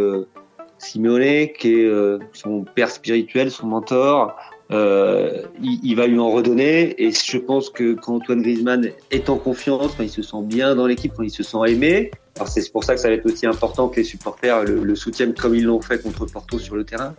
Simeone, 0.79 1.49
qui 1.59 1.81
est 1.81 2.19
son 2.33 2.65
père 2.65 2.91
spirituel, 2.91 3.51
son 3.51 3.67
mentor, 3.67 4.37
euh, 4.73 5.43
il, 5.63 5.81
il, 5.83 5.97
va 5.97 6.07
lui 6.07 6.19
en 6.19 6.31
redonner. 6.31 7.01
Et 7.03 7.13
je 7.13 7.39
pense 7.39 7.71
que 7.71 7.95
quand 7.95 8.17
Antoine 8.17 8.43
Griezmann 8.43 8.91
est 9.11 9.31
en 9.31 9.37
confiance, 9.37 9.93
quand 9.97 10.03
il 10.03 10.11
se 10.11 10.23
sent 10.23 10.43
bien 10.43 10.75
dans 10.75 10.87
l'équipe, 10.87 11.13
quand 11.17 11.23
il 11.23 11.31
se 11.31 11.43
sent 11.43 11.59
aimé, 11.69 12.11
alors 12.37 12.49
c'est 12.49 12.71
pour 12.71 12.85
ça 12.85 12.95
que 12.95 13.01
ça 13.01 13.09
va 13.09 13.15
être 13.15 13.27
aussi 13.27 13.47
important 13.47 13.89
que 13.89 13.97
les 13.97 14.05
supporters 14.05 14.65
le, 14.65 14.95
soutiennent 14.95 15.35
comme 15.35 15.55
ils 15.55 15.65
l'ont 15.65 15.81
fait 15.81 16.03
contre 16.03 16.27
Porto 16.27 16.59
sur 16.59 16.77
le 16.77 16.85
terrain. 16.85 17.15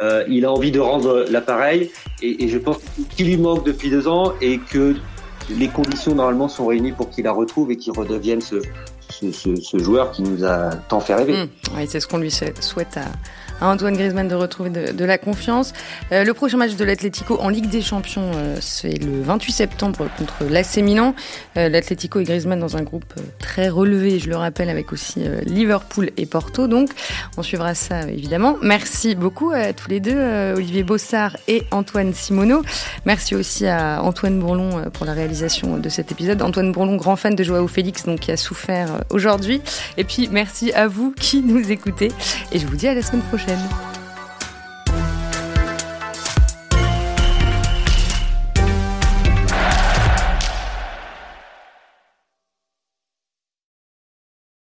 Euh, 0.00 0.24
il 0.28 0.44
a 0.44 0.52
envie 0.52 0.70
de 0.70 0.80
rendre 0.80 1.24
l'appareil 1.30 1.90
et, 2.20 2.44
et, 2.44 2.48
je 2.48 2.58
pense 2.58 2.76
qu'il 3.16 3.28
lui 3.28 3.38
manque 3.38 3.64
depuis 3.64 3.88
deux 3.88 4.08
ans 4.08 4.34
et 4.42 4.58
que 4.58 4.94
les 5.48 5.68
conditions 5.68 6.14
normalement 6.14 6.48
sont 6.48 6.66
réunies 6.66 6.92
pour 6.92 7.08
qu'il 7.08 7.24
la 7.24 7.32
retrouve 7.32 7.70
et 7.70 7.76
qu'il 7.76 7.94
redevienne 7.94 8.42
ce, 8.42 8.56
ce, 9.08 9.32
ce, 9.32 9.56
ce, 9.56 9.78
joueur 9.78 10.12
qui 10.12 10.22
nous 10.22 10.44
a 10.44 10.74
tant 10.88 11.00
fait 11.00 11.14
rêver. 11.14 11.44
Mmh. 11.44 11.86
C'est 11.86 12.00
ce 12.00 12.06
qu'on 12.06 12.18
lui 12.18 12.30
souhaite 12.30 12.98
à, 12.98 13.06
à 13.60 13.68
Antoine 13.68 13.94
Griezmann 13.94 14.28
de 14.28 14.34
retrouver 14.34 14.70
de, 14.70 15.04
la 15.04 15.18
confiance. 15.18 15.72
Euh, 16.12 16.24
le 16.24 16.34
prochain 16.34 16.56
match 16.56 16.74
de 16.76 16.84
l'Atlético 16.84 17.38
en 17.40 17.48
Ligue 17.48 17.68
des 17.68 17.82
Champions, 17.82 18.30
euh, 18.34 18.56
c'est 18.60 19.02
le 19.02 19.22
28 19.22 19.52
septembre 19.52 20.08
contre 20.16 20.44
l'AC. 20.48 20.76
Euh, 20.76 21.68
L'Atlético 21.68 22.20
et 22.20 22.24
Griezmann 22.24 22.60
dans 22.60 22.76
un 22.76 22.82
groupe 22.82 23.14
très 23.38 23.68
relevé, 23.68 24.18
je 24.18 24.28
le 24.28 24.36
rappelle, 24.36 24.68
avec 24.68 24.92
aussi 24.92 25.24
Liverpool 25.44 26.10
et 26.16 26.26
Porto. 26.26 26.66
Donc, 26.66 26.90
on 27.36 27.42
suivra 27.42 27.74
ça 27.74 28.02
évidemment. 28.08 28.56
Merci 28.62 29.14
beaucoup 29.14 29.50
à 29.50 29.72
tous 29.72 29.88
les 29.88 30.00
deux, 30.00 30.18
Olivier 30.54 30.82
Bossard 30.82 31.36
et 31.48 31.64
Antoine 31.70 32.12
Simoneau. 32.12 32.62
Merci 33.04 33.34
aussi 33.34 33.66
à 33.66 34.02
Antoine 34.02 34.38
Bourlon 34.38 34.82
pour 34.92 35.06
la 35.06 35.12
réalisation 35.12 35.78
de 35.78 35.88
cet 35.88 36.12
épisode. 36.12 36.42
Antoine 36.42 36.72
Bourlon, 36.72 36.96
grand 36.96 37.16
fan 37.16 37.34
de 37.34 37.42
Joao 37.42 37.68
Félix, 37.68 38.04
donc 38.04 38.20
qui 38.20 38.32
a 38.32 38.36
souffert 38.36 39.02
aujourd'hui. 39.10 39.62
Et 39.96 40.04
puis, 40.04 40.28
merci 40.30 40.72
à 40.72 40.88
vous 40.88 41.14
qui 41.18 41.42
nous 41.42 41.70
écoutez. 41.70 42.12
Et 42.52 42.58
je 42.58 42.66
vous 42.66 42.76
dis 42.76 42.88
à 42.88 42.94
la 42.94 43.02
semaine 43.02 43.22
prochaine. 43.46 44.05